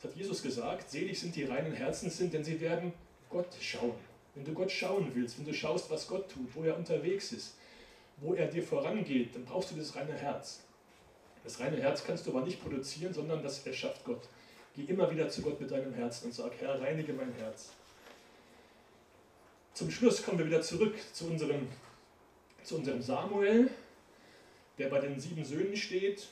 Das 0.01 0.11
hat 0.11 0.19
Jesus 0.19 0.43
gesagt, 0.43 0.91
selig 0.91 1.21
sind 1.21 1.35
die 1.37 1.45
reinen 1.45 1.73
Herzen 1.73 2.11
sind, 2.11 2.35
denn 2.35 2.45
sie 2.45 2.61
werden 2.61 2.93
Gott 3.31 3.49
schauen. 3.61 3.95
Wenn 4.35 4.45
du 4.45 4.53
Gott 4.53 4.71
schauen 4.71 5.11
willst, 5.15 5.39
wenn 5.39 5.47
du 5.47 5.55
schaust, 5.55 5.91
was 5.91 6.09
Gott 6.09 6.31
tut, 6.31 6.55
wo 6.55 6.65
er 6.65 6.77
unterwegs 6.77 7.33
ist, 7.33 7.55
wo 8.19 8.35
er 8.35 8.47
dir 8.47 8.63
vorangeht, 8.63 9.35
dann 9.35 9.45
brauchst 9.45 9.71
du 9.71 9.77
das 9.77 9.95
reine 9.95 10.15
Herz. 10.15 10.61
Das 11.45 11.59
reine 11.61 11.77
Herz 11.79 12.05
kannst 12.05 12.27
du 12.27 12.31
aber 12.31 12.45
nicht 12.45 12.63
produzieren, 12.63 13.13
sondern 13.13 13.43
das 13.43 13.67
erschafft 13.67 14.05
Gott. 14.05 14.29
Geh 14.75 14.85
immer 14.85 15.11
wieder 15.11 15.29
zu 15.29 15.43
Gott 15.43 15.61
mit 15.61 15.71
deinem 15.71 15.93
Herzen 15.95 16.27
und 16.27 16.33
sag, 16.33 16.53
Herr, 16.61 16.81
reinige 16.81 17.13
mein 17.13 17.33
Herz. 17.35 17.73
Zum 19.75 19.91
Schluss 19.91 20.23
kommen 20.23 20.39
wir 20.39 20.47
wieder 20.47 20.63
zurück 20.63 20.95
zu 21.13 21.27
unserem, 21.27 21.69
zu 22.63 22.77
unserem 22.77 23.03
Samuel, 23.03 23.71
der 24.79 24.89
bei 24.89 25.01
den 25.01 25.19
sieben 25.19 25.45
Söhnen 25.45 25.77
steht. 25.77 26.29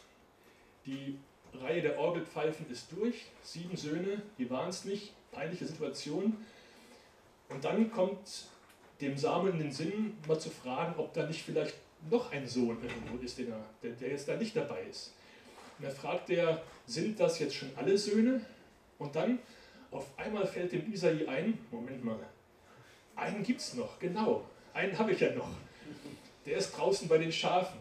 Die 0.86 1.18
Reihe 1.54 1.82
der 1.82 1.98
Orgelpfeifen 1.98 2.70
ist 2.70 2.92
durch. 2.92 3.26
Sieben 3.42 3.76
Söhne, 3.76 4.22
die 4.38 4.48
waren 4.48 4.68
es 4.68 4.84
nicht. 4.84 5.12
Peinliche 5.32 5.66
Situation. 5.66 6.36
Und 7.48 7.64
dann 7.64 7.90
kommt 7.90 8.46
dem 9.00 9.16
Samuel 9.16 9.54
in 9.54 9.58
den 9.58 9.72
Sinn, 9.72 10.16
mal 10.26 10.38
zu 10.38 10.50
fragen, 10.50 10.94
ob 10.98 11.12
da 11.12 11.26
nicht 11.26 11.42
vielleicht 11.42 11.74
noch 12.08 12.32
ein 12.32 12.46
Sohn 12.46 12.78
irgendwo 12.82 13.22
ist, 13.22 13.38
der, 13.38 13.46
der 13.82 14.08
jetzt 14.08 14.28
da 14.28 14.36
nicht 14.36 14.56
dabei 14.56 14.82
ist. 14.88 15.12
Und 15.78 15.84
er 15.84 15.90
fragt 15.90 16.30
er, 16.30 16.62
sind 16.86 17.18
das 17.18 17.38
jetzt 17.38 17.54
schon 17.54 17.70
alle 17.76 17.96
Söhne? 17.96 18.44
Und 18.98 19.16
dann 19.16 19.38
auf 19.90 20.06
einmal 20.16 20.46
fällt 20.46 20.72
dem 20.72 20.92
Isai 20.92 21.26
ein, 21.28 21.58
Moment 21.70 22.04
mal, 22.04 22.18
einen 23.16 23.42
gibt 23.42 23.60
es 23.60 23.74
noch, 23.74 23.98
genau, 23.98 24.44
einen 24.72 24.98
habe 24.98 25.12
ich 25.12 25.20
ja 25.20 25.34
noch. 25.34 25.50
Der 26.46 26.56
ist 26.58 26.72
draußen 26.72 27.08
bei 27.08 27.18
den 27.18 27.32
Schafen. 27.32 27.80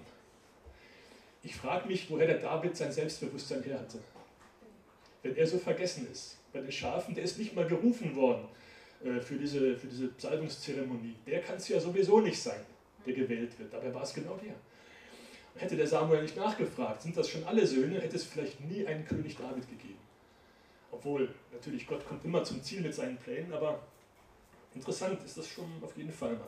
Ich 1.44 1.56
frage 1.56 1.88
mich, 1.88 2.10
woher 2.10 2.28
der 2.28 2.40
David 2.40 2.76
sein 2.76 2.92
Selbstbewusstsein 2.92 3.64
her 3.64 3.80
hatte. 3.80 4.00
Wenn 5.24 5.36
er 5.36 5.48
so 5.48 5.58
vergessen 5.58 6.08
ist. 6.12 6.38
Bei 6.52 6.60
den 6.60 6.72
Schafen, 6.72 7.14
der 7.16 7.24
ist 7.24 7.38
nicht 7.38 7.56
mal 7.56 7.68
gerufen 7.68 8.16
worden 8.16 8.48
äh, 9.04 9.20
für, 9.20 9.36
diese, 9.36 9.78
für 9.78 9.88
diese 9.88 10.10
Salbungszeremonie. 10.18 11.16
Der 11.28 11.42
kann 11.42 11.58
es 11.58 11.68
ja 11.68 11.80
sowieso 11.80 12.20
nicht 12.20 12.42
sein, 12.42 12.60
der 13.06 13.14
gewählt 13.14 13.58
wird. 13.60 13.74
Dabei 13.74 13.94
war 13.94 14.04
es 14.04 14.14
genau 14.14 14.38
der. 14.38 14.56
Hätte 15.56 15.76
der 15.76 15.88
Samuel 15.88 16.22
nicht 16.22 16.38
nachgefragt, 16.38 17.02
sind 17.02 17.18
das 17.18 17.30
schon 17.30 17.44
alle 17.44 17.66
Söhne, 17.66 18.00
hätte 18.00 18.16
es 18.16 18.24
vielleicht 18.24 18.62
nie 18.62 18.86
einen 18.86 19.06
König 19.06 19.36
David 19.36 19.68
gegeben. 19.68 20.00
Obwohl, 20.92 21.30
natürlich, 21.52 21.86
Gott 21.86 22.08
kommt 22.08 22.24
immer 22.26 22.44
zum 22.44 22.64
Ziel 22.64 22.82
mit 22.82 22.94
seinen 22.94 23.18
Plänen, 23.18 23.54
aber 23.54 23.82
interessant 24.74 25.24
ist 25.24 25.38
das 25.38 25.48
schon 25.48 25.66
auf 25.82 25.96
jeden 25.98 26.12
Fall 26.12 26.34
mal. 26.34 26.48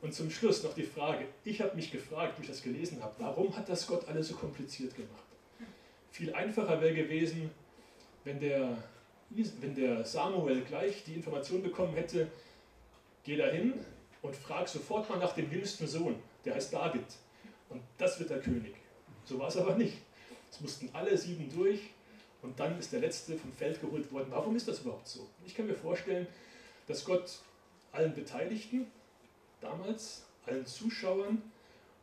Und 0.00 0.12
zum 0.12 0.30
Schluss 0.30 0.62
noch 0.64 0.74
die 0.74 0.82
Frage, 0.82 1.26
ich 1.44 1.60
habe 1.60 1.76
mich 1.76 1.90
gefragt, 1.90 2.38
wie 2.38 2.42
ich 2.42 2.48
das 2.48 2.62
gelesen 2.62 3.02
habe, 3.02 3.14
warum 3.18 3.56
hat 3.56 3.68
das 3.68 3.86
Gott 3.86 4.06
alles 4.08 4.28
so 4.28 4.34
kompliziert 4.34 4.94
gemacht? 4.94 5.22
Viel 6.10 6.34
einfacher 6.34 6.80
wäre 6.80 6.94
gewesen, 6.94 7.50
wenn 8.24 8.40
der, 8.40 8.76
wenn 9.30 9.74
der 9.74 10.04
Samuel 10.04 10.62
gleich 10.62 11.04
die 11.04 11.14
Information 11.14 11.62
bekommen 11.62 11.94
hätte, 11.94 12.28
geh 13.24 13.36
dahin 13.36 13.74
und 14.22 14.36
frag 14.36 14.68
sofort 14.68 15.08
mal 15.10 15.18
nach 15.18 15.34
dem 15.34 15.50
jüngsten 15.52 15.86
Sohn, 15.86 16.16
der 16.44 16.54
heißt 16.54 16.72
David. 16.72 17.04
Und 17.68 17.82
das 17.98 18.18
wird 18.18 18.30
der 18.30 18.40
König. 18.40 18.74
So 19.24 19.38
war 19.38 19.48
es 19.48 19.56
aber 19.56 19.76
nicht. 19.76 19.98
Es 20.50 20.60
mussten 20.60 20.88
alle 20.92 21.16
sieben 21.16 21.50
durch 21.54 21.80
und 22.42 22.58
dann 22.58 22.78
ist 22.78 22.92
der 22.92 23.00
letzte 23.00 23.36
vom 23.36 23.52
Feld 23.52 23.80
geholt 23.80 24.10
worden. 24.12 24.28
Warum 24.30 24.56
ist 24.56 24.68
das 24.68 24.80
überhaupt 24.80 25.08
so? 25.08 25.28
Ich 25.46 25.54
kann 25.54 25.66
mir 25.66 25.74
vorstellen, 25.74 26.26
dass 26.86 27.04
Gott 27.04 27.38
allen 27.92 28.14
Beteiligten 28.14 28.86
damals, 29.60 30.24
allen 30.46 30.66
Zuschauern 30.66 31.42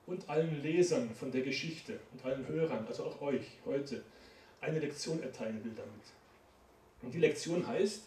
und 0.07 0.27
allen 0.29 0.61
Lesern 0.63 1.13
von 1.13 1.31
der 1.31 1.41
Geschichte 1.41 1.99
und 2.13 2.25
allen 2.25 2.47
Hörern, 2.47 2.85
also 2.87 3.05
auch 3.05 3.21
euch 3.21 3.45
heute, 3.65 4.03
eine 4.61 4.79
Lektion 4.79 5.21
erteilen 5.21 5.63
will 5.63 5.73
damit. 5.75 6.05
Und 7.01 7.13
die 7.13 7.19
Lektion 7.19 7.67
heißt, 7.67 8.03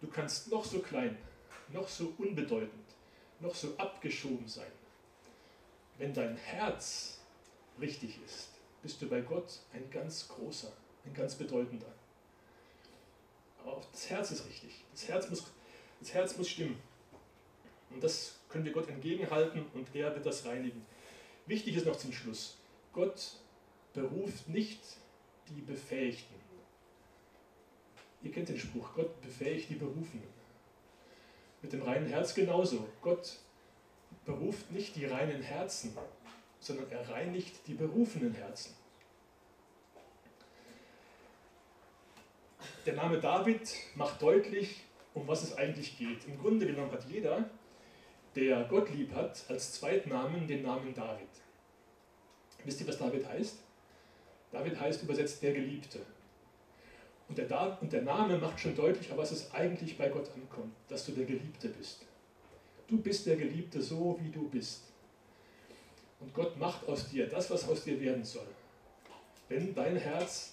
du 0.00 0.08
kannst 0.08 0.50
noch 0.50 0.64
so 0.64 0.80
klein, 0.80 1.16
noch 1.72 1.88
so 1.88 2.12
unbedeutend, 2.18 2.85
noch 3.40 3.54
so 3.54 3.76
abgeschoben 3.76 4.48
sein. 4.48 4.70
Wenn 5.98 6.12
dein 6.12 6.36
Herz 6.36 7.20
richtig 7.80 8.18
ist, 8.24 8.50
bist 8.82 9.00
du 9.00 9.08
bei 9.08 9.20
Gott 9.20 9.60
ein 9.72 9.90
ganz 9.90 10.28
großer, 10.28 10.72
ein 11.04 11.14
ganz 11.14 11.34
bedeutender. 11.34 11.92
Aber 13.60 13.78
auch 13.78 13.84
das 13.90 14.08
Herz 14.10 14.30
ist 14.30 14.46
richtig. 14.46 14.84
Das 14.92 15.08
Herz 15.08 15.28
muss, 15.28 15.44
das 16.00 16.12
Herz 16.12 16.36
muss 16.36 16.48
stimmen. 16.48 16.80
Und 17.90 18.02
das 18.02 18.38
können 18.48 18.64
wir 18.64 18.72
Gott 18.72 18.88
entgegenhalten 18.88 19.66
und 19.74 19.94
er 19.94 20.14
wird 20.14 20.26
das 20.26 20.44
reinigen. 20.44 20.84
Wichtig 21.46 21.76
ist 21.76 21.86
noch 21.86 21.96
zum 21.96 22.12
Schluss, 22.12 22.56
Gott 22.92 23.36
beruft 23.92 24.48
nicht 24.48 24.80
die 25.48 25.60
Befähigten. 25.60 26.34
Ihr 28.22 28.32
kennt 28.32 28.48
den 28.48 28.58
Spruch, 28.58 28.94
Gott 28.94 29.20
befähigt 29.20 29.70
die 29.70 29.76
Berufenen. 29.76 30.28
Mit 31.66 31.72
dem 31.72 31.82
reinen 31.82 32.06
Herz 32.06 32.32
genauso. 32.32 32.86
Gott 33.02 33.40
beruft 34.24 34.70
nicht 34.70 34.94
die 34.94 35.04
reinen 35.04 35.42
Herzen, 35.42 35.96
sondern 36.60 36.88
er 36.92 37.08
reinigt 37.08 37.66
die 37.66 37.74
berufenen 37.74 38.32
Herzen. 38.34 38.72
Der 42.86 42.94
Name 42.94 43.18
David 43.18 43.68
macht 43.96 44.22
deutlich, 44.22 44.84
um 45.12 45.26
was 45.26 45.42
es 45.42 45.56
eigentlich 45.56 45.98
geht. 45.98 46.24
Im 46.28 46.38
Grunde 46.38 46.66
genommen 46.66 46.92
hat 46.92 47.04
jeder, 47.08 47.50
der 48.36 48.62
Gott 48.66 48.88
lieb 48.90 49.12
hat, 49.12 49.44
als 49.48 49.72
Zweitnamen 49.72 50.46
den 50.46 50.62
Namen 50.62 50.94
David. 50.94 51.30
Wisst 52.62 52.80
ihr, 52.80 52.86
was 52.86 52.98
David 52.98 53.26
heißt? 53.26 53.58
David 54.52 54.78
heißt 54.78 55.02
übersetzt 55.02 55.42
der 55.42 55.52
Geliebte. 55.52 55.98
Und 57.28 57.38
der, 57.38 57.78
und 57.80 57.92
der 57.92 58.02
Name 58.02 58.38
macht 58.38 58.60
schon 58.60 58.76
deutlich, 58.76 59.10
was 59.16 59.32
es 59.32 59.52
eigentlich 59.52 59.98
bei 59.98 60.08
Gott 60.08 60.30
ankommt, 60.34 60.74
dass 60.88 61.06
du 61.06 61.12
der 61.12 61.24
Geliebte 61.24 61.68
bist. 61.68 62.02
Du 62.86 62.98
bist 62.98 63.26
der 63.26 63.36
Geliebte 63.36 63.82
so, 63.82 64.18
wie 64.22 64.30
du 64.30 64.48
bist. 64.48 64.82
Und 66.20 66.32
Gott 66.32 66.56
macht 66.56 66.86
aus 66.88 67.10
dir 67.10 67.26
das, 67.26 67.50
was 67.50 67.68
aus 67.68 67.84
dir 67.84 68.00
werden 68.00 68.24
soll. 68.24 68.46
Wenn 69.48 69.74
dein 69.74 69.96
Herz 69.96 70.52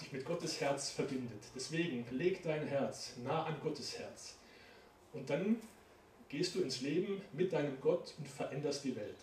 sich 0.00 0.12
mit 0.12 0.24
Gottes 0.24 0.60
Herz 0.60 0.90
verbindet. 0.90 1.42
Deswegen 1.54 2.04
leg 2.10 2.42
dein 2.42 2.66
Herz 2.66 3.12
nah 3.24 3.44
an 3.44 3.56
Gottes 3.62 3.98
Herz. 3.98 4.36
Und 5.12 5.28
dann 5.28 5.56
gehst 6.28 6.54
du 6.54 6.62
ins 6.62 6.80
Leben 6.80 7.20
mit 7.32 7.52
deinem 7.52 7.80
Gott 7.80 8.14
und 8.18 8.28
veränderst 8.28 8.84
die 8.84 8.96
Welt. 8.96 9.16